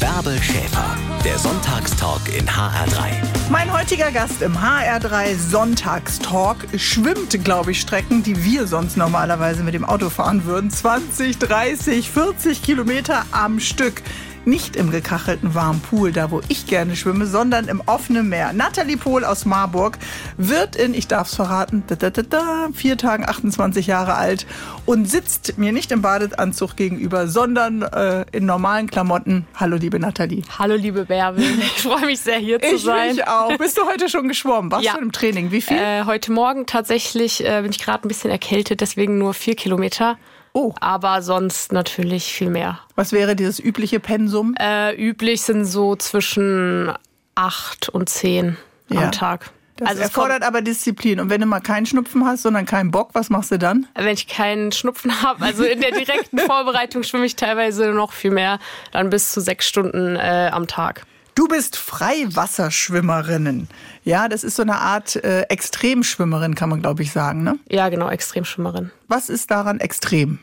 [0.00, 3.10] Bärbel Schäfer, der Sonntagstalk in HR3.
[3.50, 9.74] Mein heutiger Gast im HR3 Sonntagstalk schwimmt, glaube ich, Strecken, die wir sonst normalerweise mit
[9.74, 10.70] dem Auto fahren würden.
[10.70, 14.02] 20, 30, 40 Kilometer am Stück
[14.46, 18.52] nicht im gekachelten warmen Pool, da wo ich gerne schwimme, sondern im offenen Meer.
[18.52, 19.98] Nathalie Pohl aus Marburg
[20.36, 24.46] wird in, ich darf es verraten, da, da, da, vier Tagen 28 Jahre alt
[24.86, 29.46] und sitzt mir nicht im Badeanzug gegenüber, sondern äh, in normalen Klamotten.
[29.54, 30.42] Hallo, liebe Nathalie.
[30.58, 31.44] Hallo, liebe Bärbel.
[31.76, 33.12] Ich freue mich sehr, hier zu ich sein.
[33.14, 33.56] Ich auch.
[33.58, 34.70] Bist du heute schon geschwommen?
[34.70, 34.94] Warst ja.
[34.94, 35.50] du im Training?
[35.50, 35.76] Wie viel?
[35.76, 40.16] Äh, heute Morgen tatsächlich äh, bin ich gerade ein bisschen erkältet, deswegen nur vier Kilometer.
[40.56, 40.72] Oh.
[40.80, 42.78] Aber sonst natürlich viel mehr.
[42.94, 44.54] Was wäre dieses übliche Pensum?
[44.58, 46.92] Äh, üblich sind so zwischen
[47.34, 48.56] acht und zehn
[48.88, 49.02] Ja.
[49.02, 49.50] am Tag.
[49.76, 51.18] Das also es erfordert aber Disziplin.
[51.18, 53.88] Und wenn du mal keinen Schnupfen hast, sondern keinen Bock, was machst du dann?
[53.96, 58.30] wenn ich keinen Schnupfen habe, also in der direkten Vorbereitung schwimme ich teilweise noch viel
[58.30, 58.60] mehr,
[58.92, 61.04] dann bis zu sechs Stunden äh, am Tag.
[61.34, 63.66] Du bist Freiwasserschwimmerin.
[64.04, 67.42] Ja, das ist so eine Art äh, Extremschwimmerin, kann man glaube ich sagen.
[67.42, 67.58] Ne?
[67.68, 68.90] Ja, genau, Extremschwimmerin.
[69.08, 70.38] Was ist daran extrem?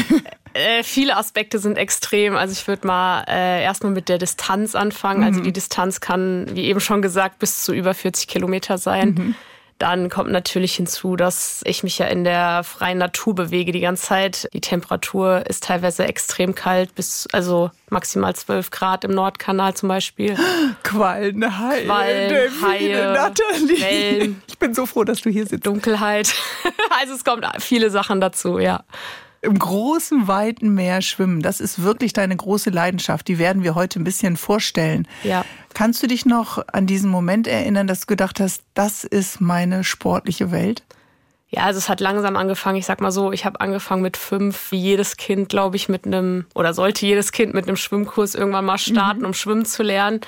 [0.55, 2.35] Äh, viele Aspekte sind extrem.
[2.35, 5.23] Also ich würde mal äh, erstmal mit der Distanz anfangen.
[5.23, 9.35] Also die Distanz kann, wie eben schon gesagt, bis zu über 40 Kilometer sein.
[9.83, 14.03] Dann kommt natürlich hinzu, dass ich mich ja in der freien Natur bewege die ganze
[14.03, 14.47] Zeit.
[14.53, 20.37] Die Temperatur ist teilweise extrem kalt, bis also maximal 12 Grad im Nordkanal zum Beispiel.
[20.83, 23.81] Quallen, Haie, Quallen, Delfine, Haie, Nathalie.
[23.81, 24.41] Wellen.
[24.47, 25.67] Ich bin so froh, dass du hier sitzt.
[25.67, 26.33] Dunkelheit.
[27.01, 28.83] Also es kommt viele Sachen dazu, ja.
[29.44, 33.27] Im großen, weiten Meer schwimmen, das ist wirklich deine große Leidenschaft.
[33.27, 35.05] Die werden wir heute ein bisschen vorstellen.
[35.23, 35.44] Ja.
[35.73, 39.83] Kannst du dich noch an diesen Moment erinnern, dass du gedacht hast, das ist meine
[39.83, 40.83] sportliche Welt?
[41.50, 42.77] Ja, also es hat langsam angefangen.
[42.77, 46.07] Ich sag mal so, ich habe angefangen mit fünf, wie jedes Kind, glaube ich, mit
[46.07, 50.22] einem, oder sollte jedes Kind mit einem Schwimmkurs irgendwann mal starten, um schwimmen zu lernen.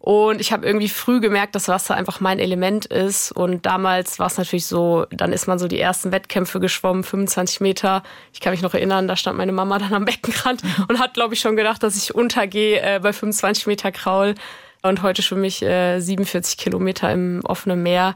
[0.00, 3.32] Und ich habe irgendwie früh gemerkt, dass Wasser einfach mein Element ist.
[3.32, 7.60] Und damals war es natürlich so, dann ist man so die ersten Wettkämpfe geschwommen, 25
[7.60, 8.04] Meter.
[8.32, 11.34] Ich kann mich noch erinnern, da stand meine Mama dann am Beckenrand und hat, glaube
[11.34, 14.34] ich, schon gedacht, dass ich untergehe äh, bei 25 Meter Kraul.
[14.82, 18.14] Und heute schwimme ich äh, 47 Kilometer im offenen Meer.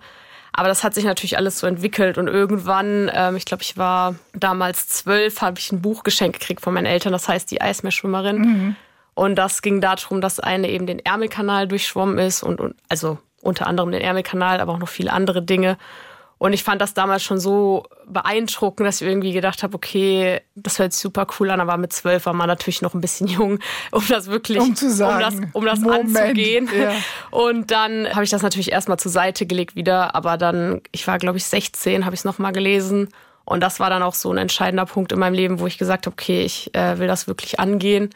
[0.53, 4.17] Aber das hat sich natürlich alles so entwickelt und irgendwann, ähm, ich glaube, ich war
[4.35, 8.77] damals zwölf, habe ich ein Buch geschenkt gekriegt von meinen Eltern, das heißt die Eismeerschwimmerin.
[9.15, 13.67] Und das ging darum, dass eine eben den Ärmelkanal durchschwommen ist und, und also unter
[13.67, 15.77] anderem den Ärmelkanal, aber auch noch viele andere Dinge.
[16.43, 20.81] Und ich fand das damals schon so beeindruckend, dass ich irgendwie gedacht habe, okay, das
[20.81, 23.61] hört sich super cool an, aber mit zwölf war man natürlich noch ein bisschen jung,
[23.93, 26.69] um das wirklich, Um zu sagen, um das, um das Moment, anzugehen.
[26.77, 26.95] ja.
[27.31, 31.19] Und dann habe ich das natürlich erstmal zur Seite gelegt wieder, aber dann, ich war
[31.19, 33.11] glaube ich 16, habe ich es nochmal gelesen.
[33.45, 36.07] Und das war dann auch so ein entscheidender Punkt in meinem Leben, wo ich gesagt
[36.07, 38.11] habe, okay, ich äh, will das wirklich angehen.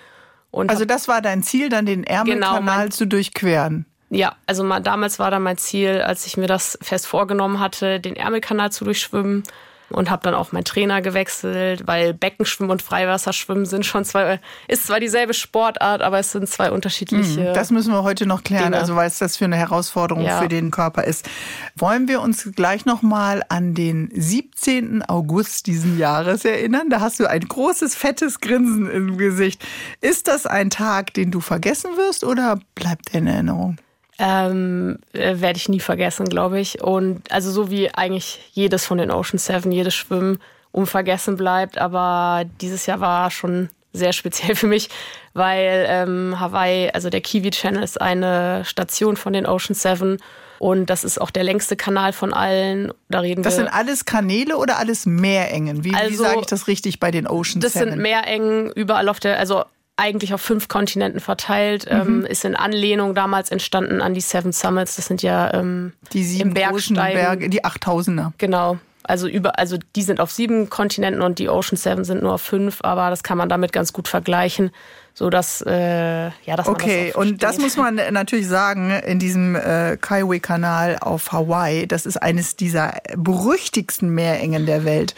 [0.52, 3.84] Also das war dein Ziel, dann den Ärmelkanal Genau, mein- zu durchqueren.
[4.10, 8.00] ja, also mal, damals war dann mein Ziel, als ich mir das fest vorgenommen hatte,
[8.00, 9.42] den Ärmelkanal zu durchschwimmen.
[9.90, 14.86] Und habe dann auch meinen Trainer gewechselt, weil Beckenschwimmen und Freiwasserschwimmen sind schon zwei, ist
[14.88, 17.52] zwar dieselbe Sportart, aber es sind zwei unterschiedliche.
[17.52, 18.78] Das müssen wir heute noch klären, Dinge.
[18.78, 20.40] also weil es das für eine Herausforderung Ja.
[20.40, 21.28] für den Körper ist.
[21.76, 25.02] Wollen wir uns gleich noch mal an den 17.
[25.02, 26.90] August diesen Jahres erinnern?
[26.90, 29.64] Da hast du ein großes, fettes Grinsen im Gesicht.
[30.00, 33.76] Ist das ein Tag, den du vergessen wirst oder bleibt er in Erinnerung?
[34.18, 36.82] Ähm, äh, werde ich nie vergessen, glaube ich.
[36.82, 40.38] Und also so wie eigentlich jedes von den Ocean Seven, jedes Schwimmen
[40.72, 41.78] unvergessen bleibt.
[41.78, 44.88] Aber dieses Jahr war schon sehr speziell für mich,
[45.34, 50.18] weil ähm, Hawaii, also der Kiwi Channel ist eine Station von den Ocean Seven
[50.58, 52.90] und das ist auch der längste Kanal von allen.
[53.10, 53.64] Da reden Das wir.
[53.64, 55.84] sind alles Kanäle oder alles Meerengen?
[55.84, 57.90] Wie, wie Also, sage ich das richtig bei den Ocean Das Seven?
[57.90, 59.64] sind Meerengen überall auf der, also
[59.96, 61.86] eigentlich auf fünf Kontinenten verteilt.
[61.88, 64.96] Ähm, ist in Anlehnung damals entstanden an die Seven Summits.
[64.96, 66.96] Das sind ja ähm, die sieben im großen.
[66.96, 68.32] Berge, die 8000er.
[68.38, 68.78] Genau.
[69.08, 72.42] Also über, also die sind auf sieben Kontinenten und die Ocean Seven sind nur auf
[72.42, 74.70] fünf, aber das kann man damit ganz gut vergleichen,
[75.14, 79.18] so dass äh, ja, dass Okay, man das und das muss man natürlich sagen, in
[79.18, 85.14] diesem äh, Kaiwi-Kanal auf Hawaii, das ist eines dieser berüchtigsten Meerengen der Welt.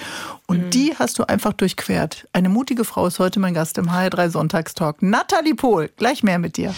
[0.46, 0.70] Und Mhm.
[0.70, 2.26] die hast du einfach durchquert.
[2.32, 5.02] Eine mutige Frau ist heute mein Gast im HR3 Sonntagstalk.
[5.02, 6.74] Nathalie Pohl, gleich mehr mit dir.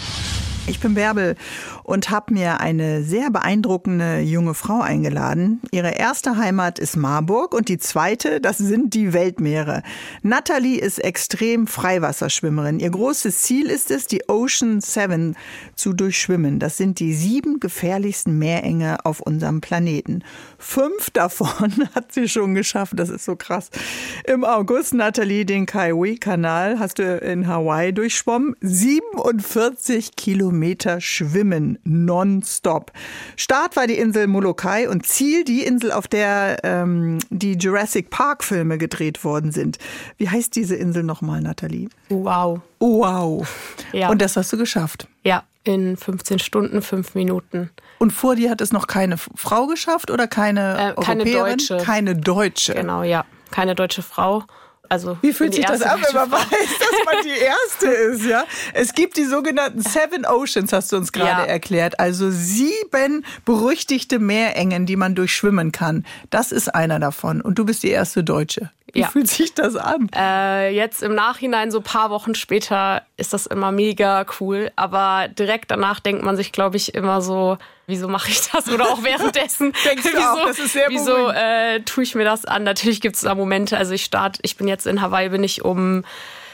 [0.67, 1.37] Ich bin Bärbel
[1.83, 5.61] und habe mir eine sehr beeindruckende junge Frau eingeladen.
[5.73, 9.83] Ihre erste Heimat ist Marburg und die zweite, das sind die Weltmeere.
[10.23, 12.79] Natalie ist extrem Freiwasserschwimmerin.
[12.79, 15.35] Ihr großes Ziel ist es, die Ocean Seven
[15.75, 16.59] zu durchschwimmen.
[16.59, 20.23] Das sind die sieben gefährlichsten Meerenge auf unserem Planeten.
[20.59, 22.93] Fünf davon hat sie schon geschafft.
[22.97, 23.71] Das ist so krass.
[24.25, 28.55] Im August, Natalie, den Kaiwi-Kanal hast du in Hawaii durchschwommen.
[28.61, 32.91] 47 Kilometer Kilometer Schwimmen nonstop.
[33.37, 38.43] Start war die Insel Molokai und Ziel die Insel, auf der ähm, die Jurassic Park
[38.43, 39.79] Filme gedreht worden sind.
[40.17, 41.89] Wie heißt diese Insel nochmal, Nathalie?
[42.09, 42.63] Wow.
[42.81, 43.49] Wow.
[43.93, 44.11] Ja.
[44.11, 45.07] Und das hast du geschafft.
[45.23, 47.71] Ja, in 15 Stunden, 5 Minuten.
[48.01, 51.77] Und vor dir hat es noch keine Frau geschafft oder keine äh, Keine Deutsche.
[51.77, 52.75] Keine Deutsche.
[52.75, 53.25] Genau, ja.
[53.53, 54.43] Keine deutsche Frau.
[54.91, 58.45] Also Wie fühlt sich das an, wenn man weiß, dass man die erste ist, ja?
[58.75, 61.47] Es gibt die sogenannten Seven Oceans, hast du uns gerade ja.
[61.47, 62.01] erklärt.
[62.01, 66.05] Also sieben berüchtigte Meerengen, die man durchschwimmen kann.
[66.31, 67.41] Das ist einer davon.
[67.41, 68.71] Und du bist die erste Deutsche.
[68.93, 69.09] Wie ja.
[69.09, 70.09] fühlt sich das an?
[70.15, 74.71] Äh, jetzt im Nachhinein, so ein paar Wochen später, ist das immer mega cool.
[74.77, 78.69] Aber direkt danach denkt man sich, glaube ich, immer so, wieso mache ich das?
[78.69, 79.73] Oder auch währenddessen.
[79.85, 82.65] Denkst du wieso, auch, das ist sehr Wieso äh, tue ich mir das an?
[82.65, 83.77] Natürlich gibt es da Momente.
[83.77, 86.05] Also ich starte, ich bin jetzt in Hawaii, bin ich um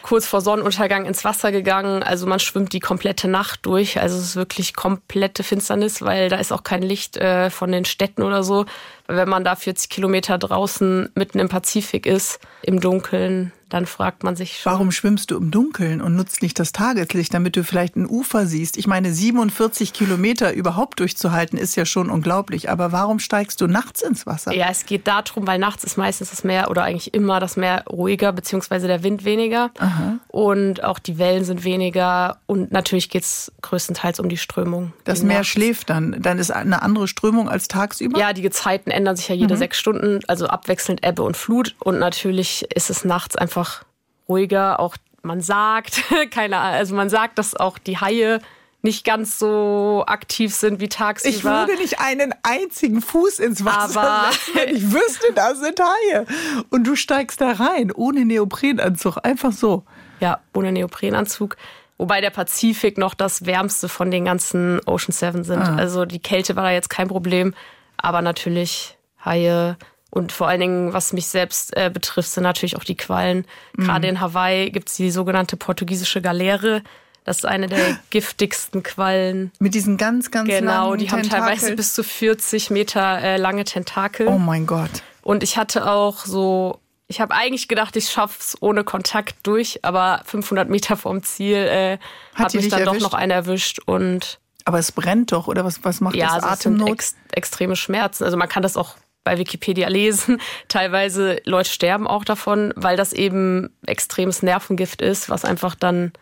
[0.06, 2.04] kurz vor Sonnenuntergang ins Wasser gegangen.
[2.04, 4.00] Also man schwimmt die komplette Nacht durch.
[4.00, 7.84] Also es ist wirklich komplette Finsternis, weil da ist auch kein Licht äh, von den
[7.84, 8.66] Städten oder so.
[9.08, 14.36] Wenn man da 40 Kilometer draußen mitten im Pazifik ist, im Dunkeln, dann fragt man
[14.36, 14.72] sich schon.
[14.72, 18.46] Warum schwimmst du im Dunkeln und nutzt nicht das Tageslicht, damit du vielleicht ein Ufer
[18.46, 18.76] siehst?
[18.76, 22.70] Ich meine, 47 Kilometer überhaupt durchzuhalten, ist ja schon unglaublich.
[22.70, 24.54] Aber warum steigst du nachts ins Wasser?
[24.54, 27.84] Ja, es geht darum, weil nachts ist meistens das Meer oder eigentlich immer das Meer
[27.90, 29.70] ruhiger, beziehungsweise der Wind weniger.
[29.78, 30.18] Aha.
[30.28, 32.38] Und auch die Wellen sind weniger.
[32.46, 34.92] Und natürlich geht es größtenteils um die Strömung.
[35.04, 35.48] Das Meer nachts.
[35.48, 36.16] schläft dann.
[36.20, 38.18] Dann ist eine andere Strömung als tagsüber?
[38.18, 39.58] Ja, die Gezeiten ändern sich ja jede mhm.
[39.58, 41.74] sechs Stunden, also abwechselnd Ebbe und Flut.
[41.80, 43.84] Und natürlich ist es nachts einfach einfach
[44.28, 44.80] ruhiger.
[44.80, 48.40] Auch man sagt, keine Ahnung, also man sagt, dass auch die Haie
[48.82, 51.34] nicht ganz so aktiv sind wie tagsüber.
[51.34, 55.80] Ich würde nicht einen einzigen Fuß ins Wasser Aber lassen, wenn ich wüsste, da sind
[55.80, 56.26] Haie.
[56.70, 59.82] Und du steigst da rein, ohne Neoprenanzug, einfach so.
[60.20, 61.56] Ja, ohne Neoprenanzug.
[61.98, 65.62] Wobei der Pazifik noch das wärmste von den ganzen Ocean Seven sind.
[65.62, 65.74] Ah.
[65.74, 67.54] Also die Kälte war da jetzt kein Problem.
[67.96, 69.76] Aber natürlich Haie,
[70.16, 73.44] und vor allen Dingen, was mich selbst äh, betrifft, sind natürlich auch die Quallen.
[73.76, 73.84] Mhm.
[73.84, 76.82] Gerade in Hawaii gibt es die sogenannte portugiesische Galeere.
[77.24, 79.52] Das ist eine der giftigsten Quallen.
[79.58, 83.64] Mit diesen ganz, ganz genau, langen die haben teilweise bis zu 40 Meter äh, lange
[83.64, 84.26] Tentakel.
[84.28, 85.02] Oh mein Gott.
[85.20, 86.78] Und ich hatte auch so,
[87.08, 91.98] ich habe eigentlich gedacht, ich schaff's ohne Kontakt durch, aber 500 Meter vom Ziel äh,
[92.34, 93.02] hat, hat mich dann erwischt?
[93.02, 96.42] doch noch einen erwischt und aber es brennt doch, oder was, was macht ja, das
[96.42, 96.88] also Atemnot?
[96.88, 98.24] Ex extreme Schmerzen.
[98.24, 98.96] Also man kann das auch
[99.26, 100.40] bei Wikipedia lesen.
[100.68, 106.12] Teilweise Leute sterben auch davon, weil das eben extremes Nervengift ist, was einfach dann,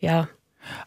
[0.00, 0.28] ja,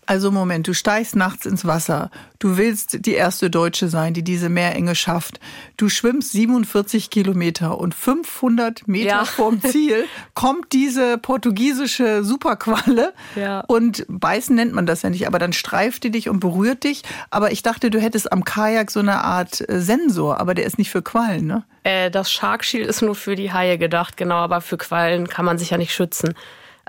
[0.05, 2.11] also Moment, du steigst nachts ins Wasser.
[2.39, 5.39] Du willst die erste Deutsche sein, die diese Meerenge schafft.
[5.77, 9.25] Du schwimmst 47 Kilometer und 500 Meter ja.
[9.25, 13.13] vorm Ziel kommt diese portugiesische Superqualle.
[13.35, 13.61] Ja.
[13.61, 17.03] Und beißen nennt man das ja nicht, aber dann streift die dich und berührt dich.
[17.29, 20.77] Aber ich dachte, du hättest am Kajak so eine Art äh, Sensor, aber der ist
[20.77, 21.63] nicht für Quallen, ne?
[21.83, 25.45] Äh, das Shark Shield ist nur für die Haie gedacht, genau, aber für Quallen kann
[25.45, 26.33] man sich ja nicht schützen.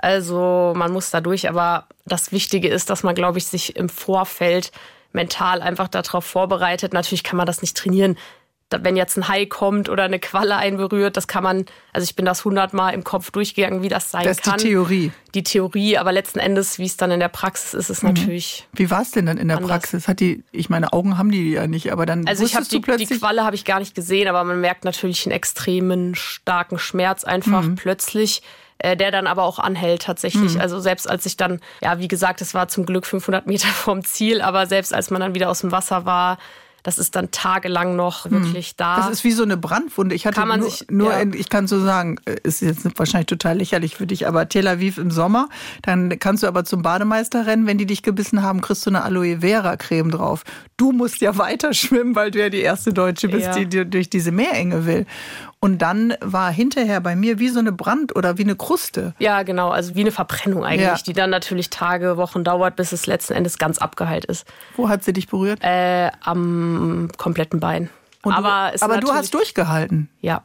[0.05, 3.89] Also man muss da durch, aber das Wichtige ist, dass man, glaube ich, sich im
[3.89, 4.71] Vorfeld
[5.13, 6.93] mental einfach darauf vorbereitet.
[6.93, 8.15] Natürlich kann man das nicht trainieren.
[8.69, 12.23] Wenn jetzt ein Hai kommt oder eine Qualle einberührt, das kann man, also ich bin
[12.23, 14.35] das hundertmal im Kopf durchgegangen, wie das sein kann.
[14.35, 15.11] Das ist die Theorie.
[15.33, 18.09] Die Theorie, aber letzten Endes, wie es dann in der Praxis ist, ist mhm.
[18.09, 18.67] natürlich.
[18.73, 19.71] Wie war es denn dann in der anders.
[19.71, 20.07] Praxis?
[20.07, 22.27] Hat die, ich meine, Augen haben die ja nicht, aber dann.
[22.27, 25.25] Also ich habe die, die Qualle habe ich gar nicht gesehen, aber man merkt natürlich
[25.25, 27.73] einen extremen, starken Schmerz einfach mhm.
[27.73, 28.43] plötzlich
[28.79, 30.55] äh, der dann aber auch anhält tatsächlich.
[30.55, 30.61] Mhm.
[30.61, 34.03] Also selbst als ich dann, ja, wie gesagt, es war zum Glück 500 Meter vom
[34.03, 36.37] Ziel, aber selbst als man dann wieder aus dem Wasser war,
[36.85, 38.45] das ist dann tagelang noch mhm.
[38.45, 38.97] wirklich da.
[38.97, 40.13] Das ist wie so eine Brandwunde.
[40.13, 41.19] Ich hatte kann man nur, sich, nur ja.
[41.19, 44.67] in, ich kann so sagen, äh, ist jetzt wahrscheinlich total lächerlich für dich, aber Tel
[44.67, 45.49] Aviv im Sommer,
[45.81, 49.03] dann kannst du aber zum Bademeister rennen, wenn die dich gebissen haben, kriegst du eine
[49.03, 50.43] Aloe Vera Creme drauf.
[50.77, 53.53] Du musst ja weiter schwimmen, weil du ja die erste Deutsche bist, ja.
[53.55, 55.07] die, die durch diese Meerenge will.
[55.65, 59.15] Und dann war hinterher bei mir wie so eine Brand oder wie eine Kruste.
[59.17, 61.03] Ja, genau, also wie eine Verbrennung eigentlich, ja.
[61.03, 64.45] die dann natürlich Tage, Wochen dauert, bis es letzten Endes ganz abgeheilt ist.
[64.75, 65.63] Wo hat sie dich berührt?
[65.63, 67.89] Äh, am kompletten Bein.
[68.21, 70.07] Und aber du, aber du hast durchgehalten.
[70.21, 70.43] Ja.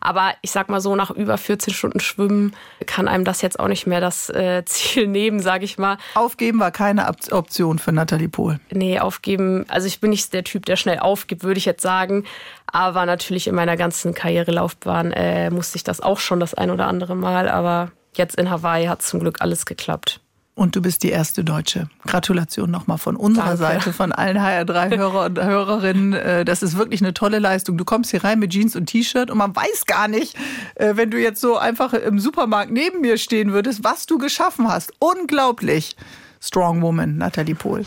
[0.00, 2.54] Aber ich sag mal so, nach über 14 Stunden Schwimmen
[2.86, 5.98] kann einem das jetzt auch nicht mehr das äh, Ziel nehmen, sage ich mal.
[6.14, 8.60] Aufgeben war keine Option für Nathalie Pohl.
[8.70, 12.24] Nee, aufgeben, also ich bin nicht der Typ, der schnell aufgibt, würde ich jetzt sagen.
[12.66, 16.86] Aber natürlich in meiner ganzen Karrierelaufbahn äh, musste ich das auch schon das ein oder
[16.86, 17.48] andere Mal.
[17.48, 20.20] Aber jetzt in Hawaii hat zum Glück alles geklappt.
[20.56, 21.88] Und du bist die erste Deutsche.
[22.06, 23.58] Gratulation nochmal von unserer Danke.
[23.58, 26.12] Seite, von allen HR3-Hörer und Hörerinnen.
[26.12, 27.76] Äh, das ist wirklich eine tolle Leistung.
[27.76, 30.36] Du kommst hier rein mit Jeans und T-Shirt und man weiß gar nicht,
[30.76, 34.68] äh, wenn du jetzt so einfach im Supermarkt neben mir stehen würdest, was du geschaffen
[34.68, 34.92] hast.
[35.00, 35.96] Unglaublich.
[36.40, 37.84] Strong Woman, Nathalie Pohl.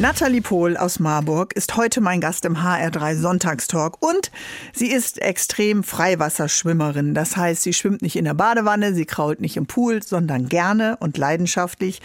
[0.00, 4.30] Nathalie Pohl aus Marburg ist heute mein Gast im HR3 Sonntagstalk und
[4.72, 7.12] sie ist extrem Freiwasserschwimmerin.
[7.12, 10.96] Das heißt, sie schwimmt nicht in der Badewanne, sie krault nicht im Pool, sondern gerne
[11.00, 12.00] und leidenschaftlich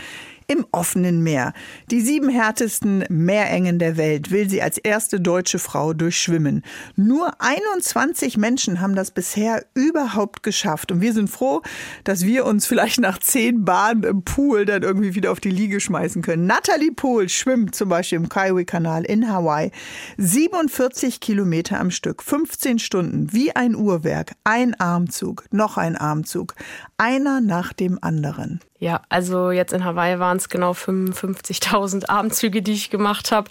[0.48, 1.54] im offenen Meer.
[1.92, 6.64] Die sieben härtesten Meerengen der Welt will sie als erste deutsche Frau durchschwimmen.
[6.96, 10.92] Nur 21 Menschen haben das bisher überhaupt geschafft.
[10.92, 11.62] Und wir sind froh,
[12.04, 15.80] dass wir uns vielleicht nach zehn Bahnen im Pool dann irgendwie wieder auf die Liege
[15.80, 16.46] schmeißen können.
[16.46, 19.72] Natalie Pohl schwimmt zum Beispiel im Kaiwi-Kanal in Hawaii
[20.18, 26.56] 47 Kilometer am Stück, 15 Stunden, wie ein Uhrwerk, ein Armzug, noch ein Armzug,
[26.98, 28.60] einer nach dem anderen.
[28.78, 33.50] Ja, also jetzt in Hawaii waren es genau 55.000 Abendzüge, die ich gemacht habe.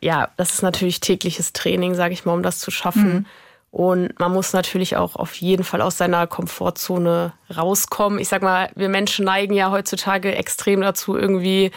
[0.00, 3.12] Ja, das ist natürlich tägliches Training, sage ich mal, um das zu schaffen.
[3.12, 3.26] Mhm.
[3.70, 8.18] Und man muss natürlich auch auf jeden Fall aus seiner Komfortzone rauskommen.
[8.18, 11.70] Ich sag mal, wir Menschen neigen ja heutzutage extrem dazu, irgendwie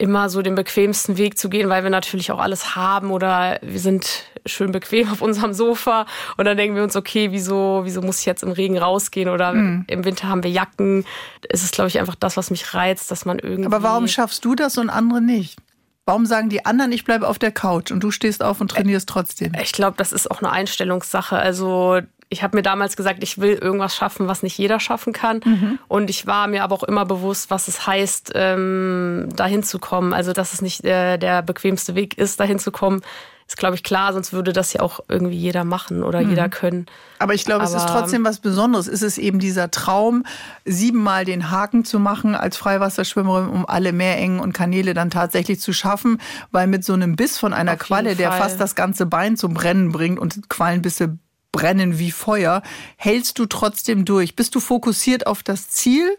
[0.00, 3.78] immer so den bequemsten Weg zu gehen, weil wir natürlich auch alles haben oder wir
[3.78, 6.06] sind schön bequem auf unserem Sofa
[6.38, 9.52] und dann denken wir uns, okay, wieso, wieso muss ich jetzt im Regen rausgehen oder
[9.52, 9.84] mhm.
[9.86, 11.04] im Winter haben wir Jacken.
[11.48, 13.66] Es ist, glaube ich, einfach das, was mich reizt, dass man irgendwie.
[13.66, 15.58] Aber warum schaffst du das und andere nicht?
[16.06, 19.08] Warum sagen die anderen, ich bleibe auf der Couch und du stehst auf und trainierst
[19.08, 19.52] trotzdem?
[19.62, 21.36] Ich glaube, das ist auch eine Einstellungssache.
[21.36, 22.00] Also
[22.32, 25.40] ich habe mir damals gesagt, ich will irgendwas schaffen, was nicht jeder schaffen kann.
[25.44, 25.78] Mhm.
[25.88, 30.14] Und ich war mir aber auch immer bewusst, was es heißt, ähm, dahin zu kommen.
[30.14, 33.02] Also, dass es nicht äh, der bequemste Weg ist, dahin zu kommen,
[33.48, 34.12] ist, glaube ich, klar.
[34.12, 36.30] Sonst würde das ja auch irgendwie jeder machen oder mhm.
[36.30, 36.86] jeder können.
[37.18, 38.86] Aber ich glaube, es ist trotzdem was Besonderes.
[38.86, 40.24] Es ist eben dieser Traum,
[40.64, 45.72] siebenmal den Haken zu machen als Freiwasserschwimmerin, um alle Meerengen und Kanäle dann tatsächlich zu
[45.72, 46.20] schaffen.
[46.52, 49.52] Weil mit so einem Biss von einer Auf Qualle, der fast das ganze Bein zum
[49.52, 51.18] Brennen bringt und Quallenbisse
[51.52, 52.62] brennen wie Feuer,
[52.96, 54.36] hältst du trotzdem durch?
[54.36, 56.16] Bist du fokussiert auf das Ziel?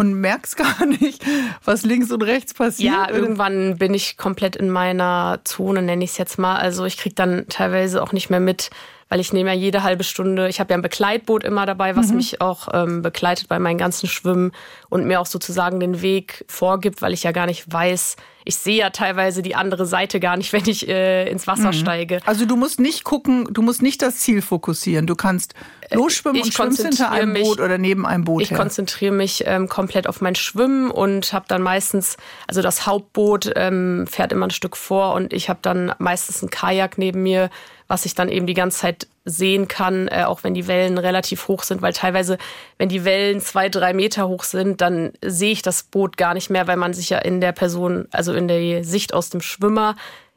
[0.00, 1.22] und merkst gar nicht,
[1.62, 2.90] was links und rechts passiert.
[2.90, 6.56] Ja, irgendwann bin ich komplett in meiner Zone, nenne ich es jetzt mal.
[6.56, 8.70] Also ich kriege dann teilweise auch nicht mehr mit,
[9.10, 12.08] weil ich nehme ja jede halbe Stunde, ich habe ja ein Begleitboot immer dabei, was
[12.08, 12.16] mhm.
[12.16, 14.52] mich auch ähm, begleitet bei meinen ganzen Schwimmen
[14.88, 18.16] und mir auch sozusagen den Weg vorgibt, weil ich ja gar nicht weiß,
[18.50, 21.72] ich sehe ja teilweise die andere Seite gar nicht, wenn ich äh, ins Wasser mhm.
[21.74, 22.20] steige.
[22.26, 25.06] Also du musst nicht gucken, du musst nicht das Ziel fokussieren.
[25.06, 25.54] Du kannst
[25.88, 28.42] äh, losschwimmen ich und schwimmst hinter einem mich, Boot oder neben einem Boot.
[28.42, 28.58] Ich her.
[28.58, 32.16] konzentriere mich ähm, komplett auf mein Schwimmen und habe dann meistens,
[32.48, 36.50] also das Hauptboot ähm, fährt immer ein Stück vor und ich habe dann meistens ein
[36.50, 37.50] Kajak neben mir,
[37.86, 41.48] was ich dann eben die ganze Zeit sehen kann, äh, auch wenn die Wellen relativ
[41.48, 42.38] hoch sind, weil teilweise,
[42.78, 46.50] wenn die Wellen zwei, drei Meter hoch sind, dann sehe ich das Boot gar nicht
[46.50, 49.96] mehr, weil man sich ja in der Person, also in der Sicht aus dem Schwimmer,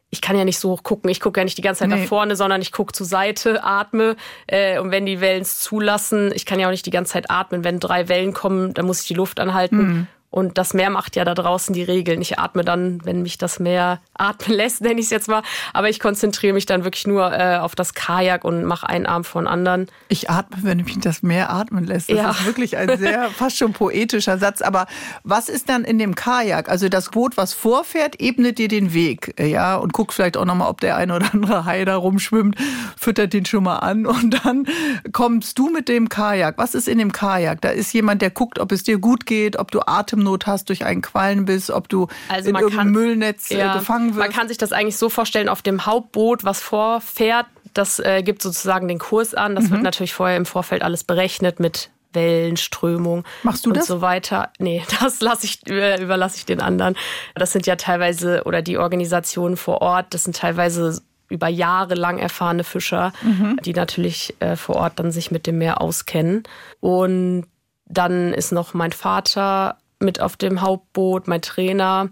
[0.10, 2.02] ich kann ja nicht so hoch gucken, ich gucke ja nicht die ganze Zeit nee.
[2.02, 6.32] nach vorne, sondern ich gucke zur Seite, atme äh, und wenn die Wellen es zulassen,
[6.36, 9.02] ich kann ja auch nicht die ganze Zeit atmen, wenn drei Wellen kommen, dann muss
[9.02, 9.78] ich die Luft anhalten.
[9.78, 10.08] Mhm.
[10.34, 12.20] Und das Meer macht ja da draußen die Regeln.
[12.20, 15.44] Ich atme dann, wenn mich das Meer atmen lässt, nenne ich es jetzt mal.
[15.74, 19.25] Aber ich konzentriere mich dann wirklich nur äh, auf das Kajak und mache einen Arm
[19.25, 19.90] vor den anderen.
[20.08, 22.10] Ich atme, wenn mich das Meer atmen lässt.
[22.10, 22.32] Das ja.
[22.32, 24.63] ist wirklich ein sehr fast schon poetischer Satz.
[24.63, 24.88] Aber
[25.24, 26.68] was ist dann in dem Kajak?
[26.68, 30.68] Also das Boot, was vorfährt, ebnet dir den Weg, ja, und guckt vielleicht auch nochmal,
[30.68, 32.56] ob der eine oder andere Hai da rumschwimmt,
[32.98, 34.66] füttert den schon mal an und dann
[35.12, 36.58] kommst du mit dem Kajak.
[36.58, 37.62] Was ist in dem Kajak?
[37.62, 40.70] Da ist jemand, der guckt, ob es dir gut geht, ob du Atem Atemnot hast
[40.70, 44.20] durch einen Quallenbiss, ob du also in irgendeinem kann, Müllnetz äh, ja, gefangen wirst.
[44.20, 48.42] Man kann sich das eigentlich so vorstellen, auf dem Hauptboot, was vorfährt, das äh, gibt
[48.42, 49.56] sozusagen den Kurs an.
[49.56, 49.72] Das mhm.
[49.72, 53.88] wird natürlich vorher im Vorfeld alles berechnet mit Wellen, Strömung Machst du und das?
[53.88, 54.51] so weiter.
[54.60, 56.96] Nee, das lasse ich, äh, überlasse ich den anderen.
[57.36, 62.20] Das sind ja teilweise, oder die Organisationen vor Ort, das sind teilweise über Jahre lang
[62.20, 63.58] erfahrene Fischer, mhm.
[63.65, 66.44] die natürlich äh, vor Ort dann sich mit dem Meer auskennen.
[66.80, 67.48] Und
[67.86, 72.10] dann ist noch mein Vater mit auf dem Hauptboot, mein Trainer.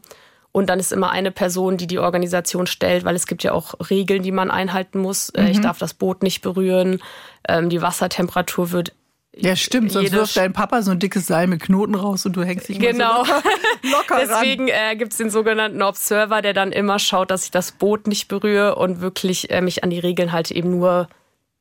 [0.52, 3.74] Und dann ist immer eine Person, die die Organisation stellt, weil es gibt ja auch
[3.90, 5.30] Regeln, die man einhalten muss.
[5.30, 5.48] Äh, mhm.
[5.48, 7.02] Ich darf das Boot nicht berühren.
[7.48, 8.94] Ähm, die Wassertemperatur wird
[9.34, 12.44] ja, stimmt, sonst wirft dein Papa so ein dickes Seil mit Knoten raus und du
[12.44, 13.24] hängst dich genau.
[13.24, 13.44] so locker,
[13.84, 17.72] locker Deswegen äh, gibt es den sogenannten Observer, der dann immer schaut, dass ich das
[17.72, 21.08] Boot nicht berühre und wirklich äh, mich an die Regeln halte, eben nur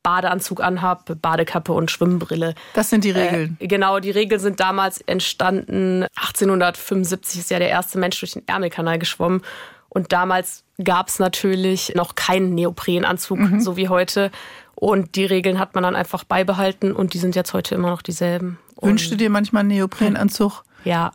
[0.03, 2.55] Badeanzug anhabe, Badekappe und Schwimmbrille.
[2.75, 3.57] Das sind die Regeln.
[3.61, 6.05] Äh, genau, die Regeln sind damals entstanden.
[6.17, 9.43] 1875 ist ja der erste Mensch durch den Ärmelkanal geschwommen.
[9.89, 13.61] Und damals gab es natürlich noch keinen Neoprenanzug, mhm.
[13.61, 14.31] so wie heute.
[14.75, 18.01] Und die Regeln hat man dann einfach beibehalten und die sind jetzt heute immer noch
[18.01, 18.59] dieselben.
[18.81, 20.63] Wünschst du dir manchmal einen Neoprenanzug?
[20.85, 21.13] Ja.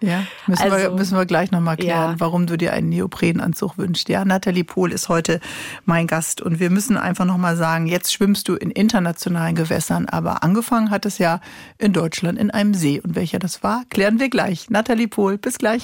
[0.00, 2.20] Ja, müssen, also, wir, müssen wir gleich nochmal klären, ja.
[2.20, 4.08] warum du dir einen Neoprenanzug wünschst.
[4.08, 5.40] Ja, Nathalie Pohl ist heute
[5.84, 10.42] mein Gast und wir müssen einfach nochmal sagen, jetzt schwimmst du in internationalen Gewässern, aber
[10.42, 11.40] angefangen hat es ja
[11.78, 13.00] in Deutschland in einem See.
[13.00, 14.68] Und welcher das war, klären wir gleich.
[14.68, 15.82] Nathalie Pohl, bis gleich.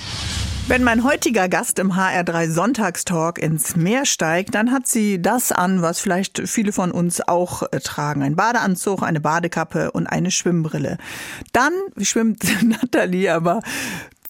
[0.71, 5.83] Wenn mein heutiger Gast im HR3 Sonntagstalk ins Meer steigt, dann hat sie das an,
[5.83, 8.23] was vielleicht viele von uns auch äh, tragen.
[8.23, 10.99] Ein Badeanzug, eine Badekappe und eine Schwimmbrille.
[11.52, 13.62] Dann schwimmt Nathalie aber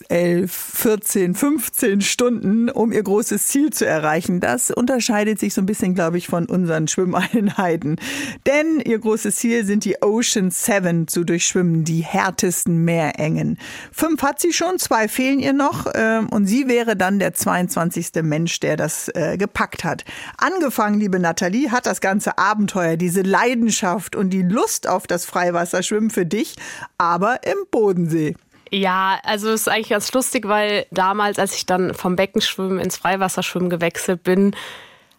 [0.09, 4.40] 11, 14, 15 Stunden, um ihr großes Ziel zu erreichen.
[4.40, 7.97] Das unterscheidet sich so ein bisschen, glaube ich, von unseren Schwimmeinheiten.
[8.47, 13.59] Denn ihr großes Ziel sind die Ocean Seven zu durchschwimmen, die härtesten Meerengen.
[13.92, 18.23] Fünf hat sie schon, zwei fehlen ihr noch ähm, und sie wäre dann der 22.
[18.23, 20.04] Mensch, der das äh, gepackt hat.
[20.38, 26.11] Angefangen, liebe Nathalie, hat das ganze Abenteuer, diese Leidenschaft und die Lust auf das Freiwasserschwimmen
[26.11, 26.57] für dich,
[26.99, 28.35] aber im Bodensee.
[28.71, 32.97] Ja, also es ist eigentlich ganz lustig, weil damals, als ich dann vom Beckenschwimmen ins
[32.97, 34.55] Freiwasserschwimmen gewechselt bin,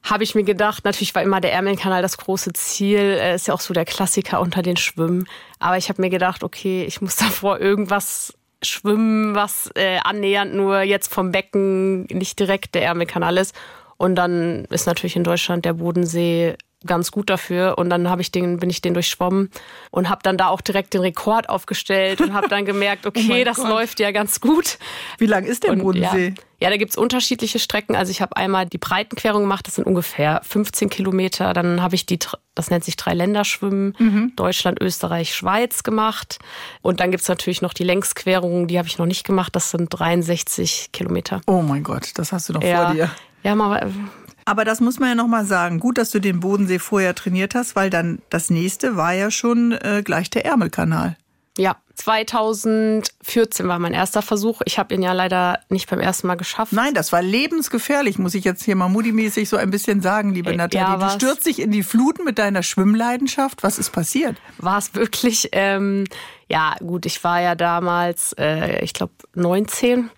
[0.04, 3.54] habe ich mir gedacht, natürlich war immer der Ärmelkanal das große Ziel, äh, ist ja
[3.54, 5.28] auch so der Klassiker unter den Schwimmen.
[5.60, 10.82] Aber ich habe mir gedacht, okay, ich muss davor irgendwas schwimmen, was äh, annähernd nur
[10.82, 13.56] jetzt vom Becken nicht direkt der Ärmelkanal ist.
[13.98, 18.32] Und dann ist natürlich in Deutschland der Bodensee ganz gut dafür und dann habe ich
[18.32, 19.52] den bin ich den durchschwommen
[19.92, 23.42] und habe dann da auch direkt den Rekord aufgestellt und habe dann gemerkt, oh okay,
[23.42, 23.70] oh das Gott.
[23.70, 24.80] läuft ja ganz gut.
[25.18, 26.30] Wie lang ist der und, Bodensee?
[26.30, 27.96] Ja, ja da gibt's unterschiedliche Strecken.
[27.96, 31.54] Also ich habe einmal die Breitenquerung gemacht, das sind ungefähr 15 Kilometer.
[31.54, 32.18] Dann habe ich die,
[32.56, 34.34] das nennt sich Dreiländerschwimmen, mhm.
[34.36, 36.40] Deutschland, Österreich, Schweiz gemacht.
[36.82, 39.56] Und dann gibt's natürlich noch die Längsquerung, die habe ich noch nicht gemacht.
[39.56, 41.42] Das sind 63 Kilometer.
[41.46, 42.86] Oh mein Gott, das hast du noch ja.
[42.86, 43.12] vor dir.
[43.44, 43.92] Ja, mal
[44.46, 45.80] aber das muss man ja nochmal sagen.
[45.80, 49.72] Gut, dass du den Bodensee vorher trainiert hast, weil dann das nächste war ja schon
[49.74, 51.18] äh, gleich der Ärmelkanal.
[51.58, 54.62] Ja, 2014 war mein erster Versuch.
[54.66, 56.72] Ich habe ihn ja leider nicht beim ersten Mal geschafft.
[56.72, 60.52] Nein, das war lebensgefährlich, muss ich jetzt hier mal mudimäßig so ein bisschen sagen, liebe
[60.52, 61.00] äh, Nathalie.
[61.00, 63.64] Ja, du stürzt dich in die Fluten mit deiner Schwimmleidenschaft.
[63.64, 64.38] Was ist passiert?
[64.58, 65.50] War es wirklich?
[65.52, 66.06] Ähm,
[66.48, 70.10] ja, gut, ich war ja damals, äh, ich glaube, 19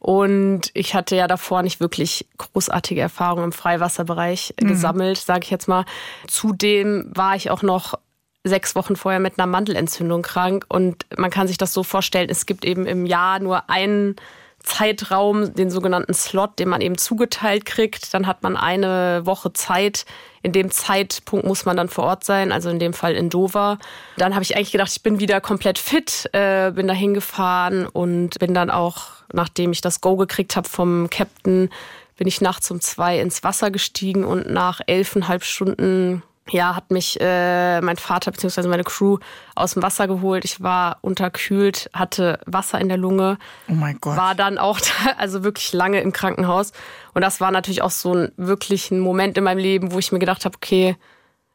[0.00, 4.68] und ich hatte ja davor nicht wirklich großartige Erfahrungen im Freiwasserbereich mhm.
[4.68, 5.84] gesammelt, sage ich jetzt mal.
[6.26, 7.94] Zudem war ich auch noch
[8.42, 10.64] sechs Wochen vorher mit einer Mandelentzündung krank.
[10.68, 14.16] Und man kann sich das so vorstellen, es gibt eben im Jahr nur einen
[14.62, 18.12] Zeitraum, den sogenannten Slot, den man eben zugeteilt kriegt.
[18.14, 20.04] Dann hat man eine Woche Zeit.
[20.42, 23.78] In dem Zeitpunkt muss man dann vor Ort sein, also in dem Fall in Dover.
[24.16, 28.38] Dann habe ich eigentlich gedacht, ich bin wieder komplett fit, äh, bin da hingefahren und
[28.38, 31.70] bin dann auch, nachdem ich das Go gekriegt habe vom Captain,
[32.16, 37.18] bin ich nachts um zwei ins Wasser gestiegen und nach elfeinhalb Stunden ja, hat mich
[37.20, 38.68] äh, mein Vater bzw.
[38.68, 39.18] meine Crew
[39.54, 40.44] aus dem Wasser geholt.
[40.44, 43.38] Ich war unterkühlt, hatte Wasser in der Lunge.
[43.68, 44.16] Oh mein Gott.
[44.16, 46.72] War dann auch da, also wirklich lange im Krankenhaus.
[47.14, 50.12] Und das war natürlich auch so ein wirklich ein Moment in meinem Leben, wo ich
[50.12, 50.96] mir gedacht habe, okay,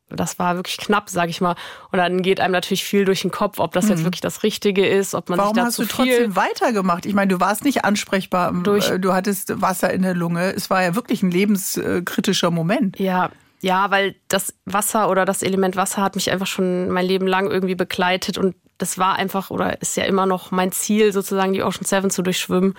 [0.09, 1.55] das war wirklich knapp, sag ich mal.
[1.91, 3.91] Und dann geht einem natürlich viel durch den Kopf, ob das mhm.
[3.91, 7.05] jetzt wirklich das Richtige ist, ob man Warum sich da hast du trotzdem weitergemacht?
[7.05, 8.53] Ich meine, du warst nicht ansprechbar.
[8.53, 10.53] Durch du hattest Wasser in der Lunge.
[10.53, 12.99] Es war ja wirklich ein lebenskritischer Moment.
[12.99, 13.31] Ja,
[13.65, 17.49] ja, weil das Wasser oder das Element Wasser hat mich einfach schon mein Leben lang
[17.49, 21.63] irgendwie begleitet und das war einfach oder ist ja immer noch mein Ziel, sozusagen die
[21.63, 22.75] Ocean Seven zu durchschwimmen.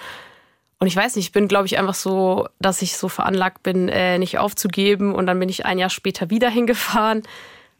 [0.78, 3.88] Und ich weiß nicht, ich bin, glaube ich, einfach so, dass ich so veranlagt bin,
[3.88, 5.12] äh, nicht aufzugeben.
[5.12, 7.24] Und dann bin ich ein Jahr später wieder hingefahren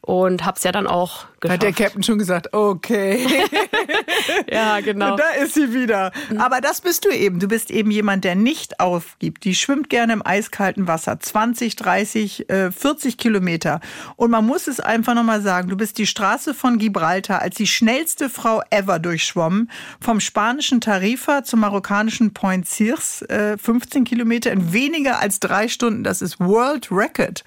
[0.07, 1.55] und hab's ja dann auch geschafft.
[1.55, 3.27] Hat der Captain schon gesagt, okay.
[4.51, 5.17] ja, genau.
[5.17, 6.13] Da ist sie wieder.
[6.39, 7.41] Aber das bist du eben.
[7.41, 9.43] Du bist eben jemand, der nicht aufgibt.
[9.43, 11.19] Die schwimmt gerne im eiskalten Wasser.
[11.19, 13.81] 20, 30, 40 Kilometer.
[14.15, 17.67] Und man muss es einfach nochmal sagen, du bist die Straße von Gibraltar als die
[17.67, 19.73] schnellste Frau ever durchschwommen.
[20.01, 23.27] Vom spanischen Tarifa zum marokkanischen Point Circe,
[23.61, 26.05] 15 Kilometer in weniger als drei Stunden.
[26.05, 27.43] Das ist World Record.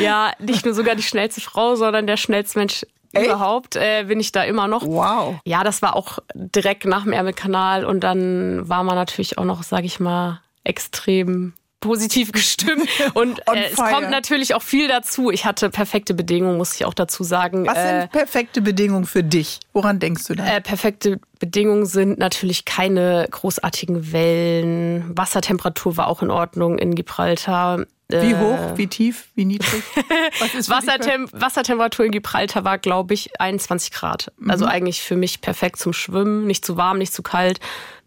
[0.00, 3.26] Ja, nicht nur sogar die schnellste Frau, sondern der schnellste Mensch Echt?
[3.26, 4.86] überhaupt äh, bin ich da immer noch.
[4.86, 5.36] Wow.
[5.44, 9.62] Ja, das war auch direkt nach dem Ärmelkanal und dann war man natürlich auch noch,
[9.62, 12.88] sag ich mal, extrem positiv gestimmt.
[13.12, 15.30] Und äh, es kommt natürlich auch viel dazu.
[15.30, 17.66] Ich hatte perfekte Bedingungen, muss ich auch dazu sagen.
[17.66, 19.60] Was sind äh, perfekte Bedingungen für dich?
[19.72, 20.46] Woran denkst du da?
[20.46, 25.16] Äh, perfekte Bedingungen sind natürlich keine großartigen Wellen.
[25.16, 27.86] Wassertemperatur war auch in Ordnung in Gibraltar.
[28.08, 29.82] Wie hoch, wie tief, wie niedrig?
[30.68, 34.30] Wassertem Wassertemperatur in Gibraltar war, glaube ich, 21 Grad.
[34.46, 34.70] Also mhm.
[34.70, 36.46] eigentlich für mich perfekt zum Schwimmen.
[36.46, 37.58] Nicht zu warm, nicht zu kalt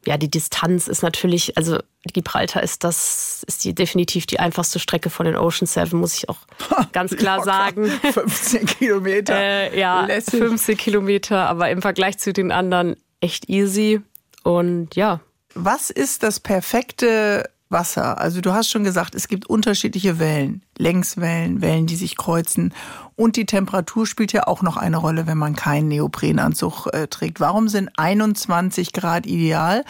[0.05, 1.79] ja, die Distanz ist natürlich, also
[2.13, 6.29] Gibraltar ist das, ist die definitiv die einfachste Strecke von den Ocean Seven, muss ich
[6.29, 6.37] auch
[6.91, 7.87] ganz klar sagen.
[7.87, 9.35] 15 Kilometer.
[9.39, 10.39] äh, ja, Lässig.
[10.39, 14.01] 15 Kilometer, aber im Vergleich zu den anderen echt easy.
[14.43, 15.21] Und ja.
[15.53, 18.17] Was ist das perfekte Wasser?
[18.19, 22.73] Also du hast schon gesagt, es gibt unterschiedliche Wellen, Längswellen, Wellen, die sich kreuzen.
[23.15, 27.39] Und die Temperatur spielt ja auch noch eine Rolle, wenn man keinen Neoprenanzug äh, trägt.
[27.39, 29.85] Warum sind 21 Grad ideal,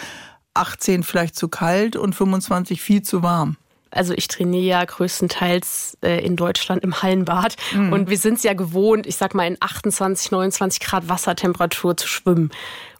[0.53, 3.57] 18 vielleicht zu kalt und 25 viel zu warm?
[3.95, 7.93] Also ich trainiere ja größtenteils äh, in Deutschland im Hallenbad mhm.
[7.93, 12.07] und wir sind es ja gewohnt, ich sag mal in 28, 29 Grad Wassertemperatur zu
[12.07, 12.51] schwimmen.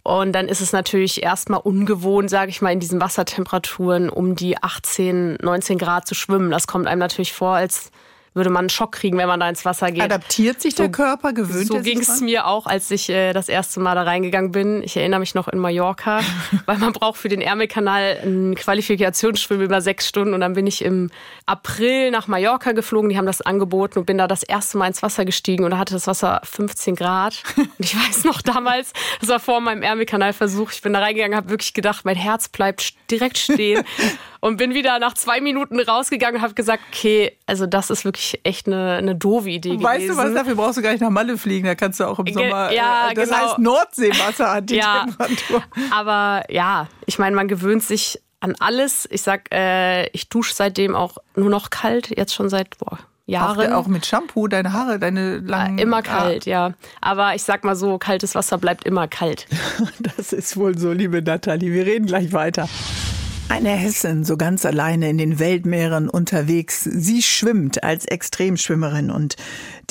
[0.04, 4.62] Und dann ist es natürlich erstmal ungewohnt, sage ich mal, in diesen Wassertemperaturen um die
[4.62, 6.52] 18, 19 Grad zu schwimmen.
[6.52, 7.92] Das kommt einem natürlich vor, als
[8.36, 10.04] würde man einen Schock kriegen, wenn man da ins Wasser geht.
[10.04, 13.80] Adaptiert sich der Körper, gewöhnt So ging es mir auch, als ich äh, das erste
[13.80, 14.84] Mal da reingegangen bin.
[14.84, 16.20] Ich erinnere mich noch in Mallorca,
[16.66, 20.84] weil man braucht für den Ärmelkanal ein Qualifikationsschwimmen über sechs Stunden und dann bin ich
[20.84, 21.10] im
[21.46, 23.10] April nach Mallorca geflogen.
[23.10, 25.78] Die haben das angeboten und bin da das erste Mal ins Wasser gestiegen und da
[25.78, 27.42] hatte das Wasser 15 Grad.
[27.58, 30.72] Und ich weiß noch damals, das war vor meinem Ärmelkanalversuch.
[30.72, 33.84] Ich bin da reingegangen, habe wirklich gedacht, mein Herz bleibt direkt stehen
[34.40, 38.25] und bin wieder nach zwei Minuten rausgegangen und habe gesagt, okay, also das ist wirklich
[38.44, 40.18] echt eine, eine doofe Idee weißt gewesen.
[40.18, 42.20] Weißt du was, dafür brauchst du gar nicht nach Malle fliegen, da kannst du auch
[42.20, 43.42] im Sommer, ja, äh, das genau.
[43.42, 45.64] heißt Nordseewasser hat die ja, Temperatur.
[45.92, 49.08] Aber ja, ich meine, man gewöhnt sich an alles.
[49.12, 53.74] Ich sag, äh, ich dusche seitdem auch nur noch kalt, jetzt schon seit, boah, Jahren.
[53.74, 55.80] Auch, auch, mit Shampoo, deine Haare, deine langen.
[55.80, 56.68] Immer kalt, ja.
[56.68, 56.74] ja.
[57.02, 59.48] Aber ich sag mal so, kaltes Wasser bleibt immer kalt.
[60.00, 61.74] das ist wohl so, liebe Nathalie.
[61.74, 62.70] Wir reden gleich weiter.
[63.48, 66.84] Eine Hessin, so ganz alleine in den Weltmeeren unterwegs.
[66.84, 69.36] Sie schwimmt als Extremschwimmerin und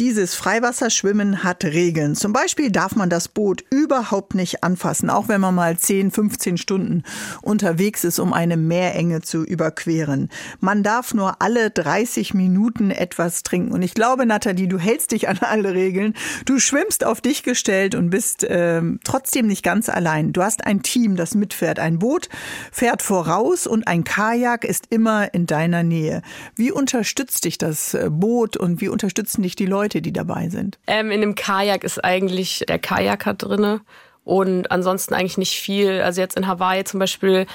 [0.01, 2.17] dieses Freiwasserschwimmen hat Regeln.
[2.17, 6.57] Zum Beispiel darf man das Boot überhaupt nicht anfassen, auch wenn man mal 10, 15
[6.57, 7.05] Stunden
[7.43, 10.31] unterwegs ist, um eine Meerenge zu überqueren.
[10.59, 13.73] Man darf nur alle 30 Minuten etwas trinken.
[13.73, 16.15] Und ich glaube, Nathalie, du hältst dich an alle Regeln.
[16.45, 20.33] Du schwimmst auf dich gestellt und bist ähm, trotzdem nicht ganz allein.
[20.33, 21.79] Du hast ein Team, das mitfährt.
[21.79, 22.29] Ein Boot
[22.73, 26.23] fährt voraus und ein Kajak ist immer in deiner Nähe.
[26.57, 29.85] Wie unterstützt dich das äh, Boot und wie unterstützen dich die Leute?
[29.85, 30.79] Leute, die dabei sind?
[30.87, 33.81] Ähm, in dem Kajak ist eigentlich der Kajaker drinne
[34.25, 36.01] und ansonsten eigentlich nicht viel.
[36.01, 37.47] Also jetzt in Hawaii zum Beispiel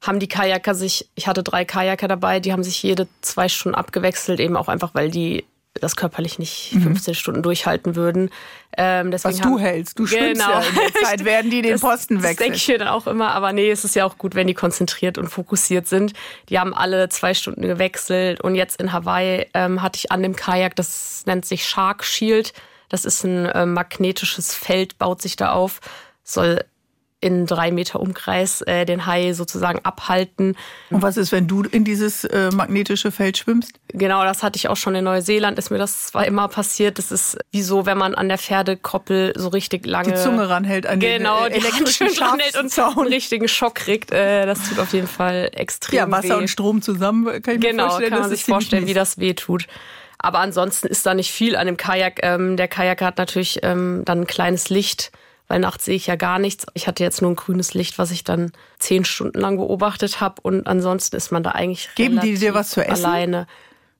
[0.00, 3.74] haben die Kajaker sich, ich hatte drei Kajaker dabei, die haben sich jede zwei Stunden
[3.74, 5.44] abgewechselt, eben auch einfach, weil die
[5.80, 7.14] das körperlich nicht 15 mhm.
[7.14, 8.30] Stunden durchhalten würden.
[8.76, 10.60] Ähm, Was du hältst, du schwimmst genau.
[10.60, 12.36] ja in der Zeit, werden die den das, Posten wechseln.
[12.36, 14.46] Das denke ich mir dann auch immer, aber nee, es ist ja auch gut, wenn
[14.46, 16.12] die konzentriert und fokussiert sind.
[16.48, 20.36] Die haben alle zwei Stunden gewechselt und jetzt in Hawaii ähm, hatte ich an dem
[20.36, 22.52] Kajak, das nennt sich Shark Shield.
[22.88, 25.80] Das ist ein äh, magnetisches Feld, baut sich da auf,
[26.22, 26.64] soll
[27.24, 30.56] in drei Meter Umkreis äh, den Hai sozusagen abhalten.
[30.90, 33.72] Und was ist, wenn du in dieses äh, magnetische Feld schwimmst?
[33.88, 36.98] Genau, das hatte ich auch schon in Neuseeland, ist mir das zwar immer passiert.
[36.98, 40.12] Das ist wie so, wenn man an der Pferdekoppel so richtig lange...
[40.12, 44.12] Die Zunge ranhält an genau, den äh, elektrischen ranhält und einen richtigen Schock kriegt.
[44.12, 46.42] Äh, das tut auf jeden Fall extrem Ja, Wasser weh.
[46.42, 48.10] und Strom zusammen, kann ich genau, mir vorstellen.
[48.10, 49.66] Genau, kann man sich vorstellen, wie das weh tut.
[50.18, 52.20] Aber ansonsten ist da nicht viel an dem Kajak.
[52.22, 55.12] Ähm, der Kajak hat natürlich ähm, dann ein kleines Licht,
[55.48, 56.66] weil nachts sehe ich ja gar nichts.
[56.74, 60.40] Ich hatte jetzt nur ein grünes Licht, was ich dann zehn Stunden lang beobachtet habe
[60.42, 63.04] und ansonsten ist man da eigentlich Geben die dir was zu essen?
[63.04, 63.46] Alleine.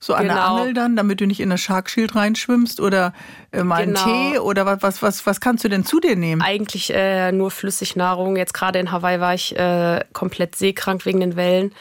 [0.05, 0.35] So an genau.
[0.35, 3.15] der Angel dann, damit du nicht in das Shark Shield reinschwimmst oder
[3.53, 4.05] äh, mal genau.
[4.05, 6.43] einen Tee oder was, was, was, was kannst du denn zu dir nehmen?
[6.43, 8.37] Eigentlich äh, nur Flüssignahrung.
[8.37, 11.73] Jetzt gerade in Hawaii war ich äh, komplett seekrank wegen den Wellen.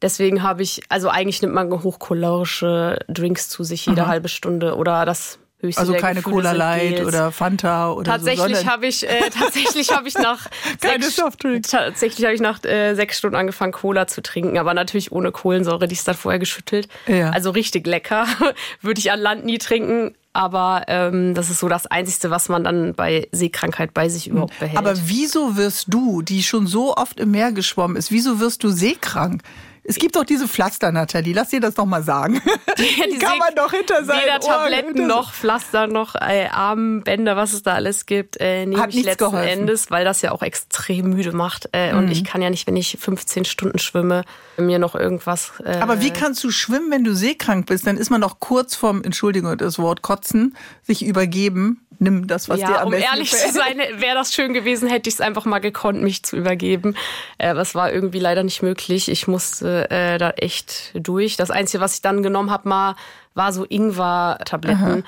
[0.00, 4.08] Deswegen habe ich, also eigentlich nimmt man hochkalorische Drinks zu sich jede Aha.
[4.08, 8.66] halbe Stunde oder das höchste Also keine Gefühle Cola Light oder Fanta oder tatsächlich so.
[8.66, 10.48] habe ich äh, tatsächlich habe ich nach
[10.80, 11.70] keine sechs, Softdrinks.
[11.70, 15.88] Tatsächlich habe ich nach äh, sechs Stunden angefangen Cola zu trinken, aber natürlich ohne Kohlensäure,
[15.88, 16.88] die ist dann vorher geschüttelt.
[17.06, 17.30] Ja.
[17.30, 18.26] Also richtig lecker.
[18.82, 20.14] Würde ich an Land nie trinken.
[20.32, 24.58] Aber ähm, das ist so das Einzige, was man dann bei Seekrankheit bei sich überhaupt
[24.58, 24.76] behält.
[24.76, 28.68] Aber wieso wirst du, die schon so oft im Meer geschwommen ist, wieso wirst du
[28.68, 29.42] seekrank?
[29.88, 31.32] Es gibt doch diese Pflaster, Nathalie.
[31.32, 32.42] Lass dir das doch mal sagen.
[32.44, 37.36] Ja, die kann man doch hinter seinen Weder Ohren- Tabletten noch Pflaster noch äh, Armbänder,
[37.36, 39.48] was es da alles gibt, äh, nehme Hat ich letzten geholfen.
[39.60, 41.68] Endes, weil das ja auch extrem müde macht.
[41.72, 41.98] Äh, Mhm.
[41.98, 44.24] Und ich kann ja nicht, wenn ich 15 Stunden schwimme,
[44.56, 45.52] mir noch irgendwas.
[45.64, 47.86] Äh, Aber wie kannst du schwimmen, wenn du seekrank bist?
[47.86, 51.80] Dann ist man doch kurz vorm, Entschuldigung, das Wort kotzen, sich übergeben.
[51.98, 53.52] Nimm das, was dir ja, am um besten ehrlich gefällt.
[53.52, 56.94] zu sein, wäre das schön gewesen, hätte ich es einfach mal gekonnt, mich zu übergeben.
[57.38, 59.08] Äh, aber es war irgendwie leider nicht möglich.
[59.10, 61.36] Ich musste äh, da echt durch.
[61.36, 62.96] Das Einzige, was ich dann genommen habe, mal,
[63.34, 65.04] war so Ingwer-Tabletten.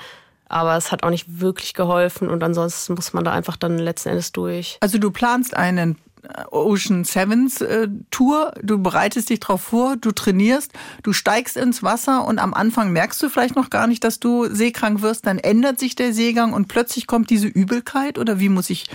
[0.51, 4.09] Aber es hat auch nicht wirklich geholfen und ansonsten muss man da einfach dann letzten
[4.09, 4.77] Endes durch.
[4.81, 10.11] Also du planst einen äh, Ocean Sevens äh, Tour, du bereitest dich drauf vor, du
[10.11, 10.71] trainierst,
[11.03, 14.47] du steigst ins Wasser und am Anfang merkst du vielleicht noch gar nicht, dass du
[14.47, 18.69] seekrank wirst, dann ändert sich der Seegang und plötzlich kommt diese Übelkeit oder wie muss
[18.69, 18.87] ich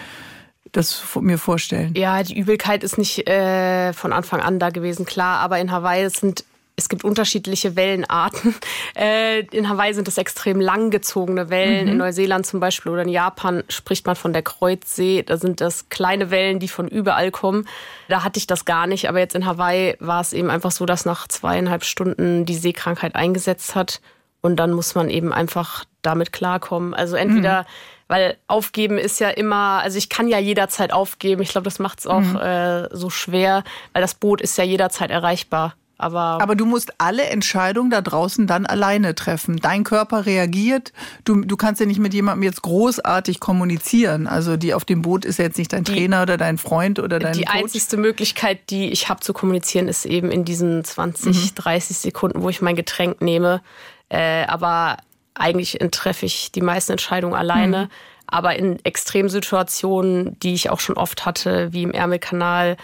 [0.76, 1.92] das mir vorstellen?
[1.96, 6.08] Ja, die Übelkeit ist nicht äh, von Anfang an da gewesen, klar, aber in Hawaii
[6.10, 6.44] sind
[6.76, 8.54] es gibt unterschiedliche Wellenarten.
[8.96, 11.88] Äh, in Hawaii sind es extrem langgezogene Wellen.
[11.88, 15.24] In Neuseeland zum Beispiel oder in Japan spricht man von der Kreuzsee.
[15.24, 17.66] Da sind das kleine Wellen, die von überall kommen.
[18.06, 19.08] Da hatte ich das gar nicht.
[19.08, 23.16] Aber jetzt in Hawaii war es eben einfach so, dass nach zweieinhalb Stunden die Seekrankheit
[23.16, 24.00] eingesetzt hat.
[24.40, 26.94] Und dann muss man eben einfach damit klarkommen.
[26.94, 27.66] Also entweder,
[28.08, 31.42] weil aufgeben ist ja immer, also ich kann ja jederzeit aufgeben.
[31.42, 35.10] Ich glaube, das macht es auch äh, so schwer, weil das Boot ist ja jederzeit
[35.10, 35.74] erreichbar.
[35.96, 39.58] Aber, Aber du musst alle Entscheidungen da draußen dann alleine treffen.
[39.58, 40.92] Dein Körper reagiert.
[41.24, 44.26] Du, du kannst ja nicht mit jemandem jetzt großartig kommunizieren.
[44.26, 47.20] Also die auf dem Boot ist ja jetzt nicht dein Trainer oder dein Freund oder
[47.20, 47.56] dein die Coach.
[47.56, 52.48] einzigste Möglichkeit, die ich habe zu kommunizieren, ist eben in diesen 20, 30 Sekunden, wo
[52.48, 53.62] ich mein Getränk nehme.
[54.08, 54.96] Äh, aber
[55.34, 57.88] eigentlich treffe ich die meisten Entscheidungen alleine.
[58.26, 62.76] Aber in Extremsituationen, die ich auch schon oft hatte, wie im Ärmelkanal,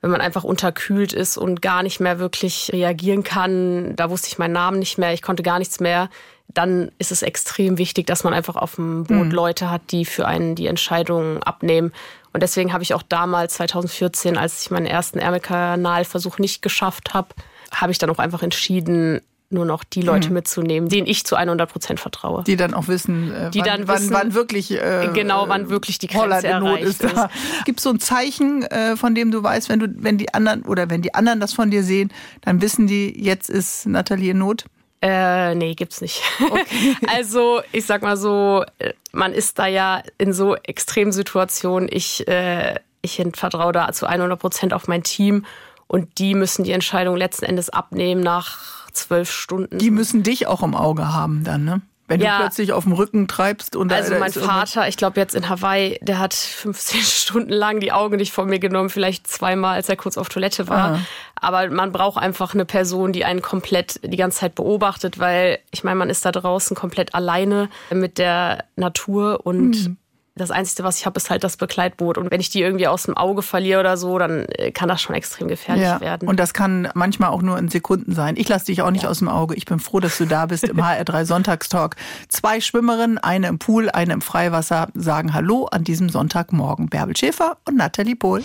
[0.00, 4.38] wenn man einfach unterkühlt ist und gar nicht mehr wirklich reagieren kann, da wusste ich
[4.38, 6.08] meinen Namen nicht mehr, ich konnte gar nichts mehr,
[6.48, 10.26] dann ist es extrem wichtig, dass man einfach auf dem Boot Leute hat, die für
[10.26, 11.92] einen die Entscheidungen abnehmen.
[12.32, 17.28] Und deswegen habe ich auch damals, 2014, als ich meinen ersten Ärmelkanalversuch nicht geschafft habe,
[17.72, 19.20] habe ich dann auch einfach entschieden,
[19.52, 22.44] nur noch die Leute mitzunehmen, denen ich zu 100 Prozent vertraue.
[22.44, 25.68] die dann auch wissen, äh, Die wann, dann wann, wissen- wann wirklich äh, Genau, wann
[25.70, 27.02] wirklich die Grenze erreicht ist.
[27.04, 27.28] Da.
[27.64, 30.62] Gibt es so ein Zeichen, äh, von dem du weißt, wenn du, wenn die anderen
[30.62, 34.38] oder wenn die anderen das von dir sehen, dann wissen die, jetzt ist Nathalie in
[34.38, 34.64] Not.
[35.02, 36.22] Äh, nee, gibt's nicht.
[37.08, 41.88] also, ich sag mal so, äh, man ist da ja in so extremen Situationen.
[41.90, 45.44] Ich, äh, ich vertraue da zu 100 Prozent auf mein Team
[45.90, 49.78] und die müssen die Entscheidung letzten Endes abnehmen nach zwölf Stunden.
[49.78, 51.80] Die müssen dich auch im Auge haben dann, ne?
[52.06, 52.36] Wenn Ja.
[52.38, 55.98] du plötzlich auf dem Rücken treibst und Also mein Vater, ich glaube jetzt in Hawaii,
[56.02, 59.96] der hat 15 Stunden lang die Augen nicht von mir genommen, vielleicht zweimal, als er
[59.96, 60.94] kurz auf Toilette war.
[60.94, 60.98] Ah.
[61.36, 65.82] Aber man braucht einfach eine Person, die einen komplett die ganze Zeit beobachtet, weil ich
[65.82, 69.96] meine, man ist da draußen komplett alleine mit der Natur und Mhm.
[70.40, 72.18] Das Einzige, was ich habe, ist halt das Begleitboot.
[72.18, 75.02] Und wenn ich die irgendwie aus dem Auge verliere oder so, dann äh, kann das
[75.02, 76.00] schon extrem gefährlich ja.
[76.00, 76.28] werden.
[76.28, 78.36] Und das kann manchmal auch nur in Sekunden sein.
[78.36, 79.54] Ich lasse dich auch nicht aus dem Auge.
[79.54, 81.96] Ich bin froh, dass du da bist im HR3 Sonntagstalk.
[82.28, 86.88] Zwei Schwimmerinnen, eine im Pool, eine im Freiwasser, sagen Hallo an diesem Sonntagmorgen.
[86.88, 88.42] Bärbel Schäfer und Nathalie Pohl.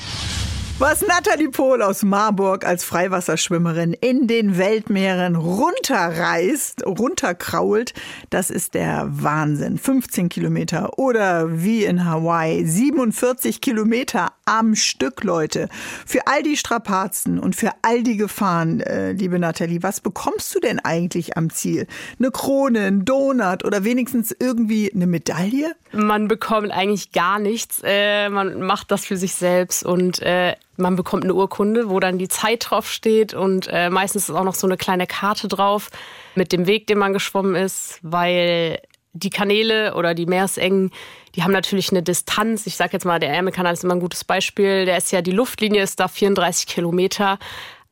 [0.77, 7.93] Was Nathalie Pohl aus Marburg als Freiwasserschwimmerin in den Weltmeeren runterreißt, runterkrault,
[8.29, 9.77] das ist der Wahnsinn.
[9.77, 15.69] 15 Kilometer oder wie in Hawaii 47 Kilometer am Stück, Leute.
[16.05, 20.59] Für all die Strapazen und für all die Gefahren, äh, liebe Nathalie, was bekommst du
[20.59, 21.87] denn eigentlich am Ziel?
[22.19, 25.73] Eine Krone, ein Donut oder wenigstens irgendwie eine Medaille?
[25.95, 27.81] Man bekommt eigentlich gar nichts.
[27.83, 32.17] Äh, man macht das für sich selbst und äh, man bekommt eine Urkunde, wo dann
[32.17, 35.89] die Zeit drauf steht und äh, meistens ist auch noch so eine kleine Karte drauf
[36.35, 38.79] mit dem Weg, den man geschwommen ist, weil
[39.13, 40.91] die Kanäle oder die Meeresengen,
[41.35, 42.67] die haben natürlich eine Distanz.
[42.67, 44.85] Ich sage jetzt mal, der Ärmelkanal ist immer ein gutes Beispiel.
[44.85, 47.39] Der ist ja, die Luftlinie ist da 34 Kilometer,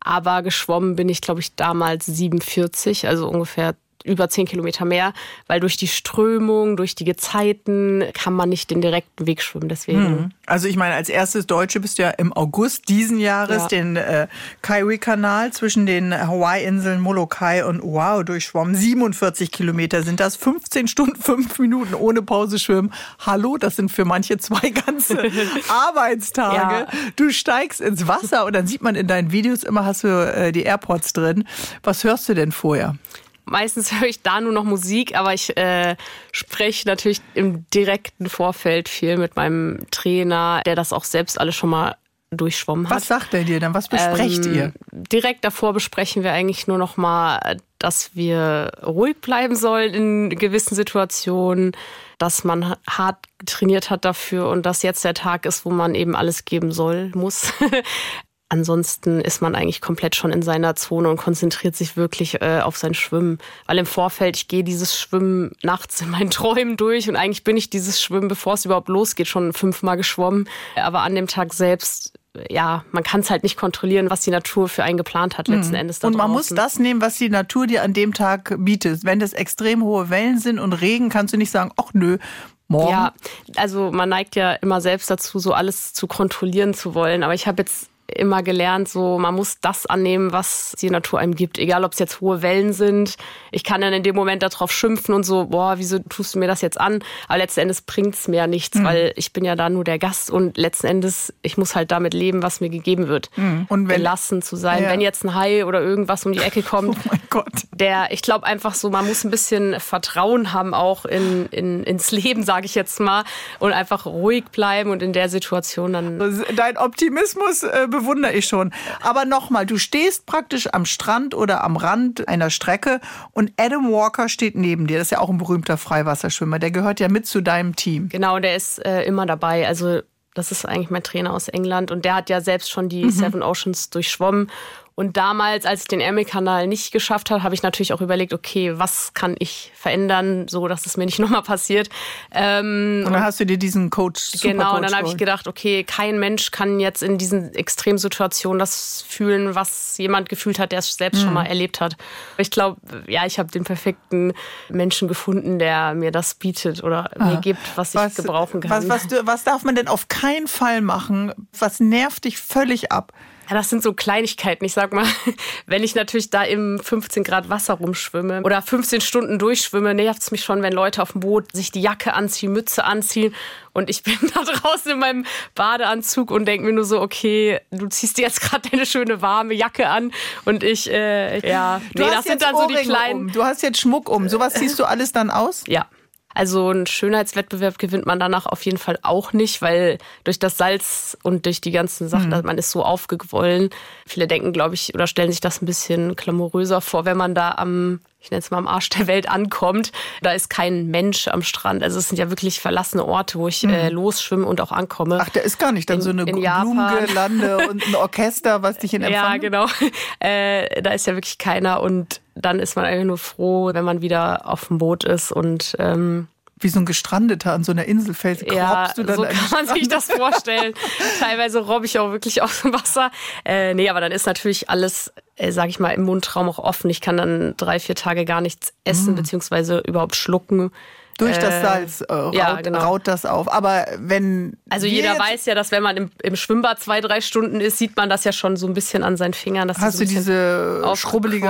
[0.02, 5.14] aber geschwommen bin ich, glaube ich, damals 47, also ungefähr über 10 Kilometer mehr,
[5.48, 9.70] weil durch die Strömung, durch die Gezeiten kann man nicht den direkten Weg schwimmen.
[9.70, 13.68] Deswegen Also ich meine, als erstes Deutsche bist du ja im August diesen Jahres Ja.
[13.70, 14.28] den äh,
[14.62, 18.76] Kaiwi-Kanal zwischen den Hawaii-Inseln Molokai und Oahu durchschwommen.
[18.76, 22.92] 47 Kilometer sind das, 15 Stunden, 5 Minuten ohne Pause schwimmen.
[23.20, 25.18] Hallo, das sind für manche zwei ganze
[25.70, 26.56] Arbeitstage.
[26.56, 26.88] Ja.
[27.16, 30.52] Du steigst ins Wasser und dann sieht man in deinen Videos immer, hast du äh,
[30.52, 31.46] die AirPods drin.
[31.84, 32.96] Was hörst du denn vorher?
[33.46, 35.96] Meistens höre ich da nur noch Musik, aber ich äh,
[36.32, 41.70] spreche natürlich im direkten Vorfeld viel mit meinem Trainer, der das auch selbst alles schon
[41.70, 41.96] mal
[42.38, 42.98] durchschwommen hat.
[42.98, 43.74] Was sagt er dir dann?
[43.74, 44.74] Was besprecht Ähm, ihr?
[44.92, 50.76] Direkt davor besprechen wir eigentlich nur noch mal, dass wir ruhig bleiben sollen in gewissen
[50.76, 51.74] Situationen,
[52.18, 56.16] dass man hart trainiert hat dafür und dass jetzt der Tag ist, wo man eben
[56.16, 57.54] alles geben soll, muss.
[58.54, 62.78] Ansonsten ist man eigentlich komplett schon in seiner Zone und konzentriert sich wirklich äh, auf
[62.78, 63.40] sein Schwimmen.
[63.66, 67.58] Weil im Vorfeld, ich gehe dieses Schwimmen nachts in meinen Träumen durch und eigentlich bin
[67.58, 70.48] ich dieses Schwimmen, bevor es überhaupt losgeht, schon fünfmal geschwommen.
[70.76, 72.14] Aber an dem Tag selbst,
[72.48, 75.74] ja, man kann es halt nicht kontrollieren, was die Natur für einen geplant hat letzten
[75.74, 75.98] Endes.
[75.98, 76.10] Da.
[76.10, 76.56] Und man muss draußen.
[76.56, 79.04] das nehmen, was die Natur dir an dem Tag bietet.
[79.04, 82.20] Wenn das extrem hohe Wellen sind und Regen, kannst du nicht sagen, ach nö,
[82.68, 82.92] morgen.
[82.92, 83.14] Ja,
[83.56, 87.24] also man neigt ja immer selbst dazu, so alles zu kontrollieren zu wollen.
[87.24, 91.36] Aber ich habe jetzt immer gelernt, so man muss das annehmen, was die Natur einem
[91.36, 91.58] gibt.
[91.58, 93.16] Egal, ob es jetzt hohe Wellen sind.
[93.52, 96.48] Ich kann dann in dem Moment darauf schimpfen und so, boah, wieso tust du mir
[96.48, 97.04] das jetzt an?
[97.28, 98.84] Aber letzten Endes bringt's mir ja nichts, Mhm.
[98.84, 102.14] weil ich bin ja da nur der Gast und letzten Endes, ich muss halt damit
[102.14, 103.30] leben, was mir gegeben wird.
[103.38, 103.66] Mhm.
[103.70, 104.84] Und wenn- Gelassen zu sein.
[104.84, 104.90] Ja.
[104.90, 107.54] Wenn jetzt ein Hai oder irgendwas um die Ecke kommt, Oh mein Gott.
[107.72, 112.12] der, ich glaube einfach so, man muss ein bisschen Vertrauen haben auch in, in, ins
[112.12, 113.24] Leben, sage ich jetzt mal,
[113.60, 116.44] und einfach ruhig bleiben und in der Situation dann.
[116.56, 118.74] Dein Optimismus äh, bewundere ich schon.
[119.02, 123.00] Aber nochmal, du stehst praktisch am Strand oder am Rand einer Strecke
[123.32, 124.98] und Adam Walker steht neben dir.
[124.98, 126.60] Das ist ja auch ein berühmter Freiwasserschwimmer.
[126.60, 128.10] Der gehört ja mit zu deinem Team.
[128.10, 129.68] Genau, der ist äh, immer dabei.
[129.68, 130.02] Also
[130.34, 133.44] das ist eigentlich mein Trainer aus England und der hat ja selbst schon die Seven
[133.44, 134.50] Oceans durchschwommen.
[134.96, 138.78] Und damals, als ich den Ärmelkanal nicht geschafft habe, habe ich natürlich auch überlegt, okay,
[138.78, 141.90] was kann ich verändern, so dass es mir nicht nochmal passiert.
[142.32, 145.84] Ähm, Und dann hast du dir diesen Coach Genau, und dann habe ich gedacht, okay,
[145.84, 150.94] kein Mensch kann jetzt in diesen Extremsituationen das fühlen, was jemand gefühlt hat, der es
[150.94, 151.24] selbst Mhm.
[151.26, 151.96] schon mal erlebt hat.
[152.38, 154.34] Ich glaube, ja, ich habe den perfekten
[154.70, 158.72] Menschen gefunden, der mir das bietet oder mir gibt, was ich gebrauchen kann.
[158.72, 158.76] Ah.
[158.78, 161.34] Was, was, du- was darf man denn auf keinen Fall machen?
[161.58, 163.12] Was nervt dich völlig ab?
[163.50, 164.66] Ja, das sind so Kleinigkeiten.
[164.66, 165.06] Ich sag mal,
[165.66, 170.32] wenn ich natürlich da im 15 Grad Wasser rumschwimme oder 15 Stunden durchschwimme, nervt es
[170.32, 173.34] mich schon, wenn Leute auf dem Boot sich die Jacke anziehen, Mütze anziehen
[173.74, 175.26] und ich bin da draußen in meinem
[175.56, 179.54] Badeanzug und denke mir nur so, okay, du ziehst dir jetzt gerade deine schöne warme
[179.54, 180.12] Jacke an
[180.46, 183.20] und ich, äh, ja, Du nee, hast das sind dann so die Ohrringe kleinen.
[183.22, 183.32] Um.
[183.32, 184.30] Du hast jetzt Schmuck um.
[184.30, 185.64] Sowas ziehst du alles dann aus?
[185.68, 185.88] Ja.
[186.34, 191.18] Also einen Schönheitswettbewerb gewinnt man danach auf jeden Fall auch nicht, weil durch das Salz
[191.24, 192.42] und durch die ganzen Sachen, Mhm.
[192.46, 193.70] man ist so aufgequollen.
[194.08, 197.52] Viele denken, glaube ich, oder stellen sich das ein bisschen glamouröser vor, wenn man da
[197.52, 199.92] am, ich nenne es mal am Arsch der Welt ankommt.
[200.22, 201.84] Da ist kein Mensch am Strand.
[201.84, 205.16] Also es sind ja wirklich verlassene Orte, wo ich äh, losschwimme und auch ankomme.
[205.16, 205.22] Mhm.
[205.26, 206.26] Ach, da ist gar nicht dann In- so eine.
[206.26, 209.66] Blumengirlande und ein Orchester, was dich in Empfang Ja, genau.
[210.20, 214.02] Äh, da ist ja wirklich keiner und dann ist man einfach nur froh, wenn man
[214.02, 216.28] wieder auf dem Boot ist und ähm,
[216.60, 218.44] Wie so ein Gestrandeter an so einer Insel fällst.
[218.52, 220.74] Ja, du dann so kann man sich das vorstellen.
[221.20, 223.12] Teilweise robbe ich auch wirklich aus dem Wasser.
[223.46, 226.90] Äh, nee, aber dann ist natürlich alles, äh, sag ich mal, im Mundraum auch offen.
[226.90, 230.72] Ich kann dann drei, vier Tage gar nichts essen, beziehungsweise überhaupt schlucken.
[231.18, 232.80] Durch das Äh, Salz äh, raut, ja, genau.
[232.80, 233.52] raut das auf.
[233.52, 234.58] Aber wenn.
[234.70, 237.96] Also jeder weiß ja, dass wenn man im, im Schwimmbad zwei, drei Stunden ist, sieht
[237.96, 239.68] man das ja schon so ein bisschen an seinen Fingern.
[239.68, 241.48] Dass Hast so du diese schrubbelige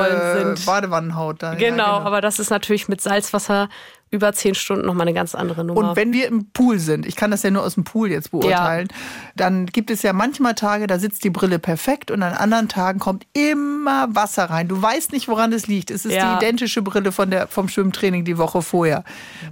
[0.56, 0.66] sind.
[0.66, 1.56] Badewannenhaut da?
[1.56, 3.70] Genau, Ja, aber das ist natürlich mit Salzwasser
[4.14, 5.90] über zehn Stunden nochmal eine ganz andere Nummer.
[5.90, 8.32] Und wenn wir im Pool sind, ich kann das ja nur aus dem Pool jetzt
[8.32, 8.88] beurteilen,
[9.36, 13.00] dann gibt es ja manchmal Tage, da sitzt die Brille perfekt und an anderen Tagen
[13.00, 14.68] kommt immer Wasser rein.
[14.68, 15.90] Du weißt nicht, woran es liegt.
[15.92, 16.38] Es ist Ja.
[16.38, 19.04] die identische Brille von der, vom Schwimmtraining die Woche vorher.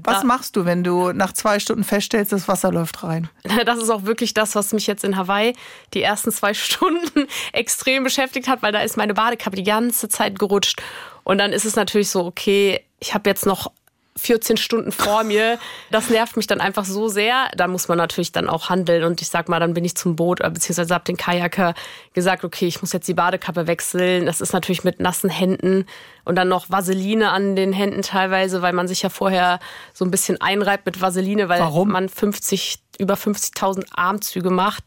[0.03, 3.27] Was Da- machst du, wenn du nach zwei Stunden feststellst, das Wasser läuft rein?
[3.65, 5.53] Das ist auch wirklich das, was mich jetzt in Hawaii
[5.93, 10.37] die ersten zwei Stunden extrem beschäftigt hat, weil da ist meine Badekappe die ganze Zeit
[10.39, 10.81] gerutscht.
[11.23, 13.71] Und dann ist es natürlich so, okay, ich habe jetzt noch
[14.17, 15.57] 14 Stunden vor mir.
[15.89, 17.49] Das nervt mich dann einfach so sehr.
[17.55, 19.03] Da muss man natürlich dann auch handeln.
[19.03, 21.73] Und ich sag mal, dann bin ich zum Boot, äh, beziehungsweise habe den Kajaker
[22.13, 24.25] gesagt, okay, ich muss jetzt die Badekappe wechseln.
[24.25, 25.85] Das ist natürlich mit nassen Händen
[26.25, 29.59] und dann noch Vaseline an den Händen teilweise, weil man sich ja vorher
[29.93, 31.89] so ein bisschen einreibt mit Vaseline, weil Warum?
[31.89, 34.83] man 50, über 50.000 Armzüge macht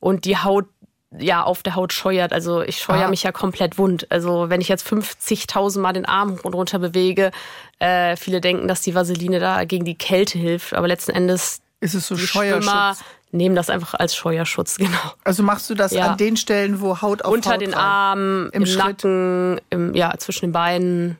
[0.00, 0.66] und die Haut
[1.18, 2.34] ja auf der Haut scheuert.
[2.34, 3.08] Also ich scheue Ah.
[3.08, 4.06] mich ja komplett wund.
[4.10, 7.30] Also wenn ich jetzt 50.000 Mal den Arm hoch und runter bewege,
[7.80, 11.94] äh, viele denken, dass die Vaseline da gegen die Kälte hilft, aber letzten Endes Ist
[11.94, 13.04] es so Scheuerschutz?
[13.30, 14.98] nehmen das einfach als Scheuerschutz, genau.
[15.24, 16.12] Also machst du das Ja.
[16.12, 17.74] an den Stellen, wo Haut auf Unter Haut den?
[17.74, 18.76] Armen, Im im?
[18.76, 21.18] Nacken, im, ja, zwischen den Beinen,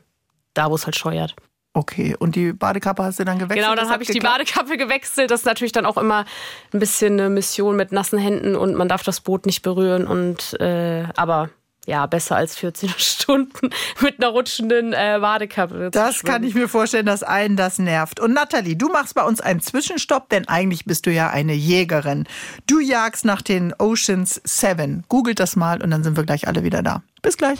[0.53, 1.35] da wo es halt scheuert.
[1.73, 3.63] Okay, und die Badekappe hast du dann gewechselt?
[3.63, 4.19] Genau, dann habe ich die?
[4.19, 5.29] Badekappe gewechselt.
[5.29, 6.25] Das ist natürlich dann auch immer
[6.73, 10.07] ein bisschen eine Mission mit nassen Händen und man darf das Boot nicht berühren.
[10.07, 11.51] Und äh, aber
[11.89, 13.71] ja, besser als 14 Stunden
[14.01, 15.89] mit einer rutschenden äh, Badekappe.
[15.91, 18.19] Das kann ich mir vorstellen, dass einen das nervt.
[18.19, 22.25] Und Nathalie, du machst bei uns einen Zwischenstopp, denn eigentlich bist du ja eine Jägerin.
[22.67, 25.03] Du jagst nach den Oceans 7.
[25.09, 27.01] Googelt das mal und dann sind wir gleich alle wieder da.
[27.21, 27.59] Bis gleich.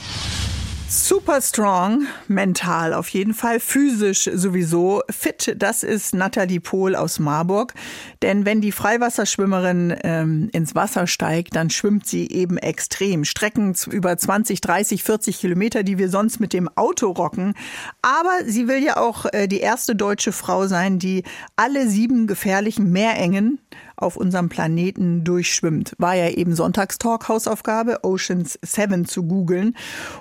[0.92, 5.02] Super strong, mental auf jeden Fall, physisch sowieso.
[5.08, 7.74] Fit, das ist Nathalie Pohl aus Marburg.
[8.22, 13.24] Denn wenn die Freiwasserschwimmerin ähm, ins Wasser steigt, dann schwimmt sie eben extrem.
[13.24, 17.54] Strecken über 20, 30, 40 Kilometer, die wir sonst mit dem Auto rocken.
[18.02, 21.22] Aber sie will ja auch äh, die erste deutsche Frau sein, die
[21.54, 23.60] alle sieben gefährlichen Meerengen
[24.00, 25.94] auf unserem Planeten durchschwimmt.
[25.98, 29.76] War ja eben Sonntagstalk Hausaufgabe, Oceans 7 zu googeln.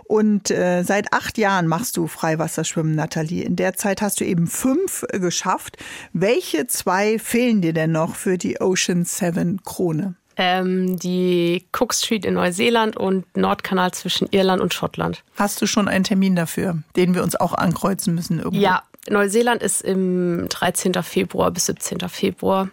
[0.06, 3.44] Und äh, seit acht Jahren machst du Freiwasserschwimmen, Nathalie.
[3.44, 5.78] In der Zeit hast du eben fünf geschafft.
[6.14, 10.16] Welche zwei fehlen dir denn noch für die Oceans 7 Krone?
[10.42, 15.22] Ähm, die Cook Street in Neuseeland und Nordkanal zwischen Irland und Schottland.
[15.36, 18.62] Hast du schon einen Termin dafür, den wir uns auch ankreuzen müssen irgendwo?
[18.62, 20.94] Ja, Neuseeland ist im 13.
[21.04, 22.08] Februar bis 17.
[22.08, 22.70] Februar.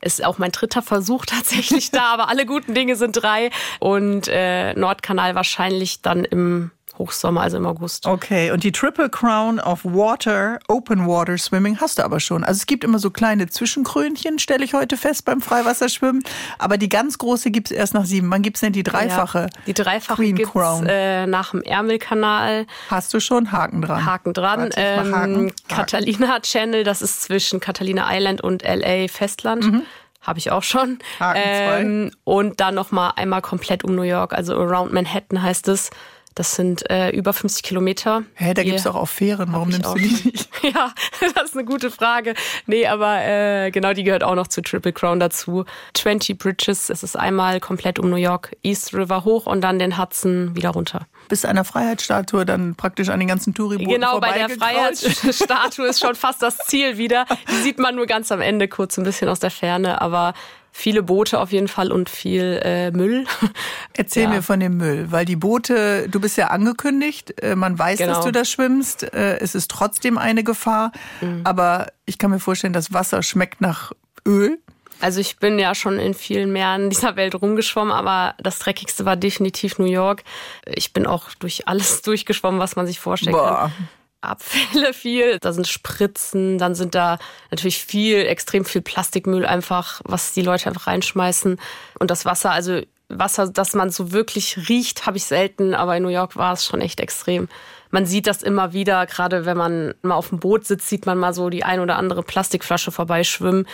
[0.00, 3.50] Ist auch mein dritter Versuch tatsächlich da, aber alle guten Dinge sind drei.
[3.80, 8.06] Und äh, Nordkanal wahrscheinlich dann im Hochsommer, also im August.
[8.06, 12.44] Okay, und die Triple Crown of Water, Open Water Swimming hast du aber schon.
[12.44, 16.22] Also es gibt immer so kleine Zwischenkrönchen, stelle ich heute fest beim Freiwasserschwimmen.
[16.58, 18.30] Aber die ganz große gibt es erst nach sieben.
[18.30, 19.42] Wann gibt es denn die dreifache?
[19.42, 22.66] Ja, die dreifache gibt es äh, nach dem Ärmelkanal.
[22.90, 23.52] Hast du schon?
[23.52, 24.04] Haken dran.
[24.04, 24.60] Haken dran.
[24.60, 25.14] Warte, ähm, Haken.
[25.14, 25.52] Haken.
[25.68, 29.64] Catalina Channel, das ist zwischen Catalina Island und LA Festland.
[29.64, 29.82] Mhm.
[30.20, 30.98] Habe ich auch schon.
[31.20, 35.90] Haken ähm, und dann nochmal einmal komplett um New York, also Around Manhattan heißt es.
[36.38, 38.22] Das sind äh, über 50 Kilometer.
[38.34, 39.52] Hä, da gibt es auch auf Fähren.
[39.52, 40.48] Warum nimmst du die nicht?
[40.62, 40.94] ja,
[41.34, 42.34] das ist eine gute Frage.
[42.66, 45.64] Nee, aber äh, genau, die gehört auch noch zu Triple Crown dazu.
[45.94, 49.98] 20 Bridges, es ist einmal komplett um New York East River hoch und dann den
[49.98, 51.08] Hudson wieder runter.
[51.26, 56.14] Bis einer Freiheitsstatue dann praktisch an den ganzen Touribooten Genau, bei der Freiheitsstatue ist schon
[56.14, 57.26] fast das Ziel wieder.
[57.50, 60.34] Die sieht man nur ganz am Ende kurz ein bisschen aus der Ferne, aber
[60.72, 63.24] viele Boote auf jeden Fall und viel äh, Müll.
[63.94, 64.28] Erzähl ja.
[64.28, 68.14] mir von dem Müll, weil die Boote, du bist ja angekündigt, äh, man weiß, genau.
[68.14, 71.40] dass du da schwimmst, äh, es ist trotzdem eine Gefahr, mhm.
[71.44, 73.92] aber ich kann mir vorstellen, das Wasser schmeckt nach
[74.26, 74.58] Öl.
[75.00, 79.16] Also ich bin ja schon in vielen Meeren dieser Welt rumgeschwommen, aber das dreckigste war
[79.16, 80.24] definitiv New York.
[80.66, 83.72] Ich bin auch durch alles durchgeschwommen, was man sich vorstellen Boah.
[83.76, 83.88] kann.
[84.20, 87.18] Abfälle viel, da sind Spritzen, dann sind da
[87.50, 91.60] natürlich viel, extrem viel Plastikmüll einfach, was die Leute einfach reinschmeißen.
[91.98, 96.02] Und das Wasser, also Wasser, das man so wirklich riecht, habe ich selten, aber in
[96.02, 97.48] New York war es schon echt extrem.
[97.90, 101.16] Man sieht das immer wieder, gerade wenn man mal auf dem Boot sitzt, sieht man
[101.16, 103.66] mal so die ein oder andere Plastikflasche vorbeischwimmen.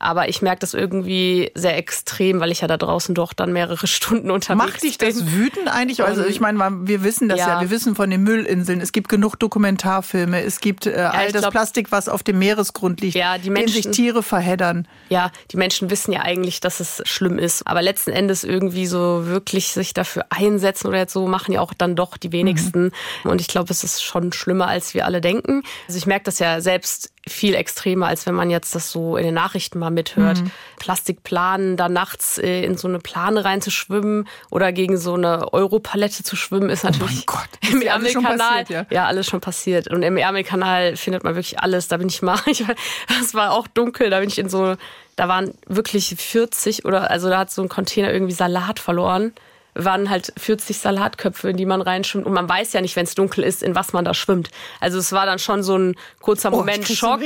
[0.00, 3.86] Aber ich merke das irgendwie sehr extrem, weil ich ja da draußen doch dann mehrere
[3.88, 4.72] Stunden unterwegs bin.
[4.72, 6.02] Macht dich das wütend eigentlich?
[6.02, 7.48] Also ich meine, wir wissen das ja.
[7.48, 7.60] ja.
[7.60, 8.80] wir wissen von den Müllinseln.
[8.80, 10.42] Es gibt genug Dokumentarfilme.
[10.42, 13.50] Es gibt äh, ja, all das glaub, Plastik, was auf dem Meeresgrund liegt, ja, die
[13.50, 14.86] Menschen, sich Tiere verheddern.
[15.08, 17.66] Ja, die Menschen wissen ja eigentlich, dass es schlimm ist.
[17.66, 21.74] Aber letzten Endes irgendwie so wirklich sich dafür einsetzen oder jetzt so machen ja auch
[21.74, 22.92] dann doch die wenigsten.
[23.24, 23.30] Mhm.
[23.30, 25.62] Und ich glaube, es ist schon schlimmer, als wir alle denken.
[25.88, 29.24] Also ich merke das ja selbst viel extremer, als wenn man jetzt das so in
[29.24, 30.42] den Nachrichten mal mithört.
[30.42, 30.50] Mhm.
[30.78, 36.36] Plastikplanen, da nachts äh, in so eine Plane reinzuschwimmen oder gegen so eine Europalette zu
[36.36, 38.64] schwimmen, ist natürlich oh Gott, im Ärmelkanal.
[38.68, 38.86] Ja.
[38.90, 39.06] ja.
[39.06, 39.88] alles schon passiert.
[39.88, 41.88] Und im Ärmelkanal findet man wirklich alles.
[41.88, 42.64] Da bin ich mal, ich,
[43.08, 44.76] das war auch dunkel, da bin ich in so,
[45.16, 49.32] da waren wirklich 40 oder, also da hat so ein Container irgendwie Salat verloren
[49.78, 52.26] waren halt 40 Salatköpfe, in die man reinschwimmt.
[52.26, 54.50] Und man weiß ja nicht, wenn es dunkel ist, in was man da schwimmt.
[54.80, 57.20] Also es war dann schon so ein kurzer oh, Moment Schock.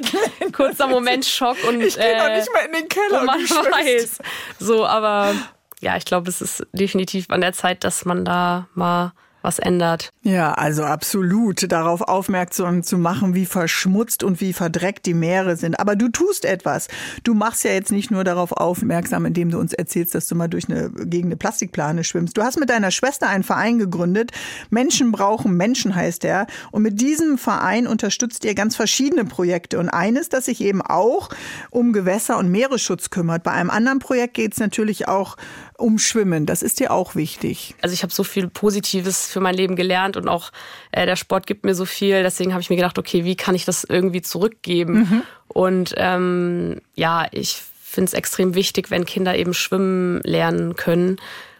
[0.52, 1.56] kurzer Moment Schock.
[1.66, 3.20] Und, ich gehe äh, nicht mal in den Keller.
[3.20, 4.18] Und man weiß.
[4.60, 5.34] So, aber
[5.80, 9.12] ja, ich glaube, es ist definitiv an der Zeit, dass man da mal
[9.44, 10.10] was ändert.
[10.22, 15.78] Ja, also absolut darauf aufmerksam zu machen, wie verschmutzt und wie verdreckt die Meere sind.
[15.78, 16.88] Aber du tust etwas.
[17.24, 20.48] Du machst ja jetzt nicht nur darauf aufmerksam, indem du uns erzählst, dass du mal
[20.48, 22.36] durch eine, gegen eine Plastikplane schwimmst.
[22.36, 24.32] Du hast mit deiner Schwester einen Verein gegründet.
[24.70, 26.46] Menschen brauchen Menschen heißt er.
[26.72, 29.78] Und mit diesem Verein unterstützt ihr ganz verschiedene Projekte.
[29.78, 31.28] Und eines, das sich eben auch
[31.70, 33.42] um Gewässer- und Meeresschutz kümmert.
[33.42, 35.36] Bei einem anderen Projekt geht es natürlich auch
[35.76, 36.46] um Schwimmen.
[36.46, 37.74] Das ist dir auch wichtig.
[37.82, 40.50] Also ich habe so viel Positives für mein Leben gelernt und auch
[40.92, 42.22] äh, der Sport gibt mir so viel.
[42.22, 44.94] Deswegen habe ich mir gedacht, okay, wie kann ich das irgendwie zurückgeben?
[44.94, 45.22] Mhm.
[45.48, 51.16] Und ähm, ja, ich finde es extrem wichtig, wenn Kinder eben schwimmen lernen können.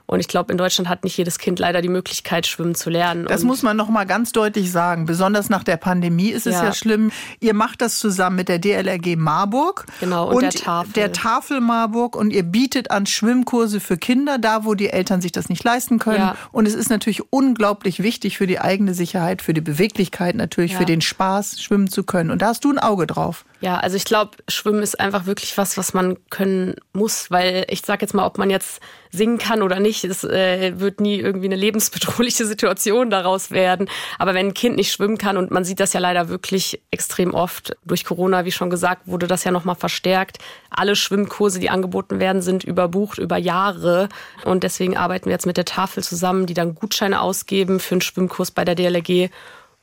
[0.07, 3.25] Und ich glaube, in Deutschland hat nicht jedes Kind leider die Möglichkeit, schwimmen zu lernen.
[3.27, 5.07] Das und muss man noch mal ganz deutlich sagen.
[5.07, 6.73] Besonders nach der Pandemie ist es ja, Ja.
[6.75, 7.11] schlimm.
[7.41, 10.93] Ihr macht das zusammen mit der DLRG Marburg Genau, und der Tafel.
[10.93, 15.33] der Tafel Marburg und ihr bietet an Schwimmkurse für Kinder, da wo die Eltern sich
[15.33, 16.19] das nicht leisten können.
[16.19, 16.37] Ja.
[16.53, 20.79] Und es ist natürlich unglaublich wichtig für die eigene Sicherheit, für die Beweglichkeit natürlich, Ja.
[20.81, 22.31] für den Spaß, schwimmen zu können.
[22.31, 23.47] Und da hast du ein Auge drauf.
[23.65, 27.81] Ja, also ich glaube, Schwimmen ist einfach wirklich was, was man können muss, weil ich
[27.81, 31.47] sag jetzt mal, ob man jetzt singen kann oder nicht, es äh, wird nie irgendwie
[31.47, 33.89] eine lebensbedrohliche Situation daraus werden.
[34.19, 37.33] Aber wenn ein Kind nicht schwimmen kann und man sieht das ja leider wirklich extrem
[37.33, 40.41] oft durch Corona, wie schon gesagt, wurde das ja nochmal verstärkt.
[40.69, 44.11] Alle Schwimmkurse, die angeboten werden, sind überbucht über Jahre
[44.45, 48.03] und deswegen arbeiten wir jetzt mit der Tafel zusammen, die dann Gutscheine ausgeben für einen
[48.03, 49.31] Schwimmkurs bei der DLRG.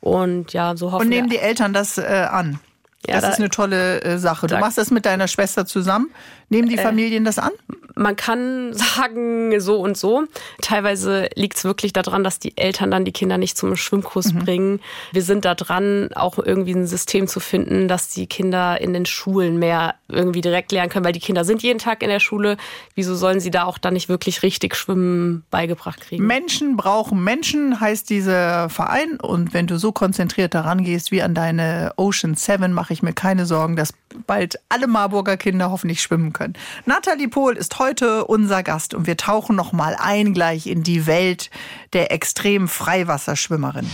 [0.01, 1.39] Und ja, so hoffen Und nehmen wir.
[1.39, 2.59] die Eltern das äh, an.
[3.07, 4.47] Ja, das da- ist eine tolle äh, Sache.
[4.47, 6.09] Du machst das mit deiner Schwester zusammen.
[6.49, 7.51] Nehmen Äh, die Familien das an?
[7.95, 10.23] man kann sagen so und so.
[10.61, 14.79] Teilweise liegt es wirklich daran, dass die Eltern dann die Kinder nicht zum Schwimmkurs bringen.
[15.11, 19.05] Wir sind da dran, auch irgendwie ein System zu finden, dass die Kinder in den
[19.05, 22.57] Schulen mehr irgendwie direkt lernen können, weil die Kinder sind jeden Tag in der Schule.
[22.95, 26.25] Wieso sollen sie da auch dann nicht wirklich richtig Schwimmen beigebracht kriegen?
[26.25, 29.19] Menschen brauchen Menschen, heißt dieser Verein.
[29.21, 33.13] Und wenn du so konzentriert daran gehst wie an deine Ocean Seven, mache ich mir
[33.13, 33.93] keine Sorgen, dass
[34.27, 36.55] bald alle Marburger Kinder hoffentlich schwimmen können.
[36.85, 41.05] Nathalie Pohl ist heute unser Gast und wir tauchen noch mal ein gleich in die
[41.05, 41.49] Welt
[41.93, 43.89] der extremen Freiwasserschwimmerin.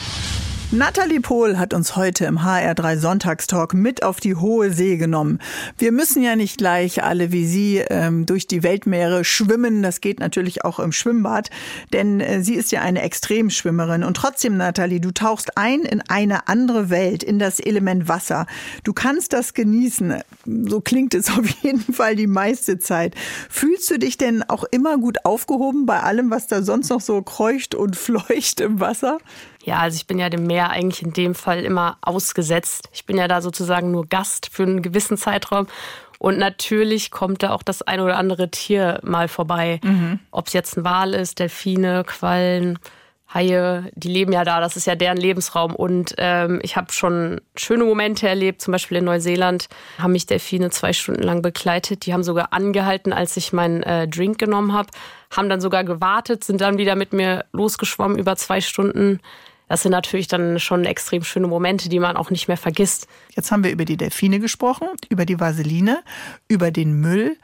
[0.69, 5.39] Nathalie Pohl hat uns heute im HR3 Sonntagstalk mit auf die hohe See genommen.
[5.77, 9.81] Wir müssen ja nicht gleich alle wie Sie ähm, durch die Weltmeere schwimmen.
[9.81, 11.51] Das geht natürlich auch im Schwimmbad,
[11.93, 14.03] denn äh, sie ist ja eine Extremschwimmerin.
[14.03, 18.45] Und trotzdem, Nathalie, du tauchst ein in eine andere Welt, in das Element Wasser.
[18.83, 20.21] Du kannst das genießen.
[20.45, 23.15] So klingt es auf jeden Fall die meiste Zeit.
[23.49, 27.21] Fühlst du dich denn auch immer gut aufgehoben bei allem, was da sonst noch so
[27.21, 29.19] kreucht und fleucht im Wasser?
[29.67, 32.87] Ja, also ich bin ja dem Meer eigentlich in dem Fall immer ausgesetzt.
[32.93, 35.67] Ich bin ja da sozusagen nur Gast für einen gewissen Zeitraum.
[36.19, 39.81] Und natürlich kommt da auch das ein oder andere Tier mal vorbei.
[40.31, 42.79] Ob es jetzt ein Wal ist, Delfine, Quallen,
[43.33, 45.75] Haie, die leben ja da, das ist ja deren Lebensraum.
[45.75, 49.67] Und ähm, ich habe schon schöne Momente erlebt, zum Beispiel in Neuseeland
[49.99, 52.05] haben mich Delfine zwei Stunden lang begleitet.
[52.05, 54.91] Die haben sogar angehalten, als ich meinen äh, Drink genommen habe,
[55.29, 59.19] haben dann sogar gewartet, sind dann wieder mit mir losgeschwommen über zwei Stunden.
[59.67, 63.07] Das sind natürlich dann schon extrem schöne Momente, die man auch nicht mehr vergisst.
[63.35, 65.99] Jetzt haben wir über die Delfine gesprochen, über die Vaseline,
[66.47, 67.37] über den Müll.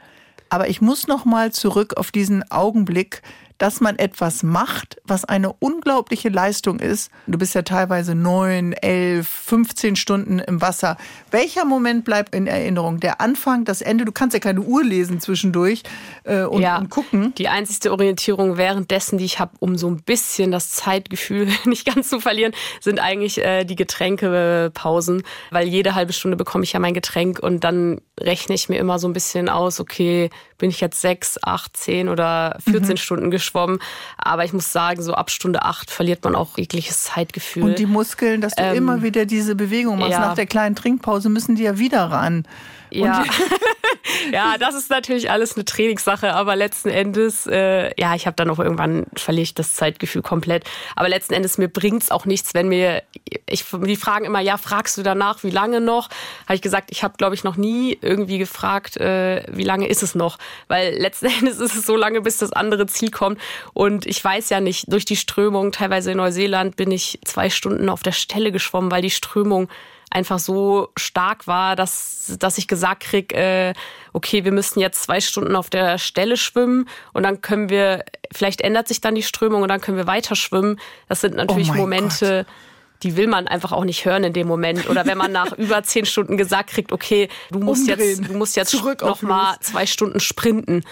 [0.48, 3.22] Aber ich muss noch mal zurück auf diesen Augenblick,
[3.58, 7.10] dass man etwas macht, was eine unglaubliche Leistung ist.
[7.26, 10.96] Du bist ja teilweise neun, elf, 15 Stunden im Wasser.
[11.30, 13.00] Welcher Moment bleibt in Erinnerung?
[13.00, 14.04] Der Anfang, das Ende?
[14.04, 15.82] Du kannst ja keine Uhr lesen zwischendurch
[16.24, 17.34] äh, und, ja, und gucken.
[17.36, 22.08] Die einzigste Orientierung währenddessen, die ich habe, um so ein bisschen das Zeitgefühl nicht ganz
[22.08, 26.94] zu verlieren, sind eigentlich äh, die Getränkepausen, weil jede halbe Stunde bekomme ich ja mein
[26.94, 31.00] Getränk und dann rechne ich mir immer so ein bisschen aus, okay, bin ich jetzt
[31.00, 32.96] sechs, acht, zehn oder 14 Mhm.
[32.96, 33.78] Stunden geschwommen.
[34.18, 37.62] Aber ich muss sagen, so ab Stunde acht verliert man auch jegliches Zeitgefühl.
[37.64, 40.12] Und die Muskeln, dass du Ähm, immer wieder diese Bewegung machst.
[40.12, 40.20] ja.
[40.20, 42.46] Nach der kleinen Trinkpause müssen die ja wieder ran.
[42.94, 43.24] Ja.
[44.32, 48.50] ja, das ist natürlich alles eine Trainingssache, aber letzten Endes, äh, ja, ich habe dann
[48.50, 50.64] auch irgendwann verliere ich das Zeitgefühl komplett.
[50.96, 53.02] Aber letzten Endes mir bringt's auch nichts, wenn mir
[53.48, 56.08] ich die fragen immer, ja, fragst du danach, wie lange noch?
[56.44, 60.02] Habe ich gesagt, ich habe glaube ich noch nie irgendwie gefragt, äh, wie lange ist
[60.02, 60.38] es noch,
[60.68, 63.40] weil letzten Endes ist es so lange, bis das andere Ziel kommt
[63.72, 65.72] und ich weiß ja nicht durch die Strömung.
[65.72, 69.68] Teilweise in Neuseeland bin ich zwei Stunden auf der Stelle geschwommen, weil die Strömung
[70.14, 73.74] einfach so stark war, dass, dass ich gesagt krieg, äh,
[74.12, 78.60] okay, wir müssen jetzt zwei Stunden auf der Stelle schwimmen und dann können wir, vielleicht
[78.60, 80.78] ändert sich dann die Strömung und dann können wir weiter schwimmen.
[81.08, 82.46] Das sind natürlich Oh Momente,
[83.02, 84.88] die will man einfach auch nicht hören in dem Moment.
[84.88, 88.18] Oder wenn man nach über zehn Stunden gesagt kriegt, okay, du musst Umdrehen.
[88.20, 89.60] jetzt, du musst jetzt Zurück auf noch mal los.
[89.60, 90.84] zwei Stunden sprinten.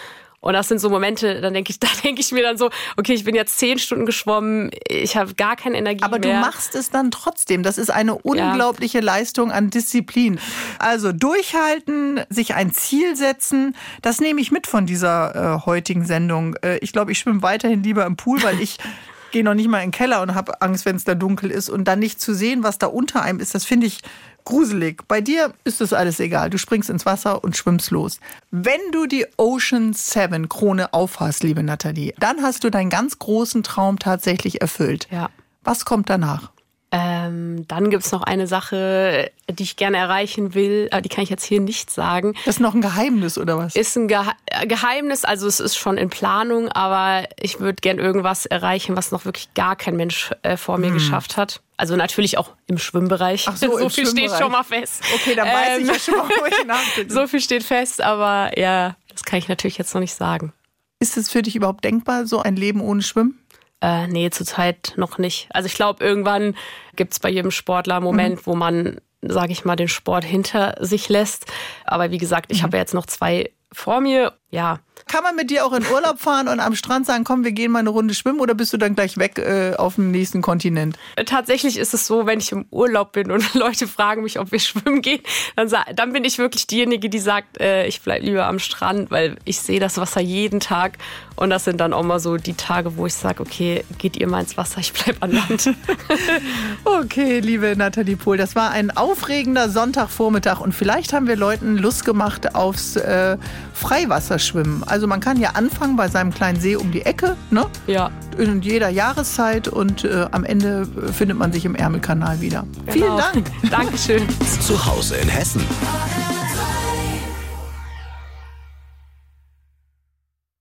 [0.43, 2.69] Und das sind so Momente, dann denke ich, da denke ich mir dann so,
[2.99, 6.35] okay, ich bin jetzt zehn Stunden geschwommen, ich habe gar keine Energie Aber mehr.
[6.35, 7.63] du machst es dann trotzdem.
[7.63, 10.39] Das ist eine unglaubliche Leistung an Disziplin.
[10.79, 16.57] Also durchhalten, sich ein Ziel setzen, das nehme ich mit von dieser äh, heutigen Sendung.
[16.57, 18.79] Äh, ich glaube, ich schwimme weiterhin lieber im Pool, weil ich
[19.31, 21.71] gehe noch nicht mal in den Keller und habe Angst, wenn es da dunkel ist.
[21.71, 24.01] Und dann nicht zu sehen, was da unter einem ist, das finde ich
[24.45, 25.03] gruselig.
[25.09, 26.51] Bei dir ist das alles egal.
[26.51, 28.21] Du springst ins Wasser und schwimmst los.
[28.51, 33.63] Wenn du die Ocean 7 Krone aufhast, liebe Nathalie, dann hast du deinen ganz großen
[33.63, 35.09] Traum tatsächlich erfüllt.
[35.11, 35.31] Ja.
[35.65, 36.52] Was kommt danach?
[36.95, 41.25] Ähm, dann gibt es noch eine Sache, die ich gerne erreichen will, aber die kann
[41.25, 42.35] ich jetzt hier nicht sagen.
[42.45, 43.75] Das ist noch ein Geheimnis oder was?
[43.75, 44.27] Ist ein Gehe
[44.67, 49.25] Geheimnis, also es ist schon in Planung, aber ich würde gern irgendwas erreichen, was noch
[49.25, 50.95] wirklich gar kein Mensch äh, vor mir hm.
[50.95, 51.63] geschafft hat.
[51.79, 53.47] Also natürlich auch im Schwimmbereich.
[53.49, 55.03] Ach so, so viel steht schon mal fest.
[55.15, 57.13] Okay, dann weiß ähm, ich ja schon mal, wo ich nachdenke.
[57.13, 60.53] so viel steht fest, aber ja, das kann ich natürlich jetzt noch nicht sagen.
[61.01, 63.42] Ist es für dich überhaupt denkbar, so ein Leben ohne Schwimmen?
[63.83, 65.49] Äh, nee, zurzeit noch nicht.
[65.53, 66.55] Also ich glaube, irgendwann
[66.95, 68.43] gibt es bei jedem Sportler einen Moment, mhm.
[68.47, 71.47] wo man, sage ich mal, den Sport hinter sich lässt.
[71.85, 72.63] Aber wie gesagt, ich mhm.
[72.63, 74.35] habe ja jetzt noch zwei vor mir.
[74.51, 74.79] Ja,
[75.13, 77.71] kann man mit dir auch in Urlaub fahren und am Strand sagen, komm, wir gehen
[77.71, 80.99] mal eine Runde schwimmen oder bist du dann gleich weg äh, auf dem nächsten Kontinent?
[81.27, 84.59] Tatsächlich ist es so, wenn ich im Urlaub bin und Leute fragen mich, ob wir
[84.59, 85.21] schwimmen gehen,
[85.55, 89.37] dann, dann bin ich wirklich diejenige, die sagt, äh, ich bleibe lieber am Strand, weil
[89.45, 90.97] ich sehe das Wasser jeden Tag
[91.37, 94.27] und das sind dann auch mal so die Tage, wo ich sage, okay, geht ihr
[94.29, 95.75] mal ins Wasser, ich bleibe an Land.
[96.85, 102.07] okay, liebe Nathalie Pohl, das war ein aufregender Sonntagvormittag und vielleicht haben wir Leuten Lust
[102.07, 103.37] gemacht aufs äh,
[103.73, 104.85] Freiwasserschwimmen.
[104.85, 107.67] Also man kann ja anfangen bei seinem kleinen See um die Ecke, ne?
[107.87, 108.11] Ja.
[108.39, 112.65] In jeder Jahreszeit und äh, am Ende findet man sich im Ärmelkanal wieder.
[112.87, 112.93] Genau.
[112.93, 113.51] Vielen Dank.
[113.71, 114.23] Dankeschön.
[114.61, 115.63] Zu Hause in Hessen.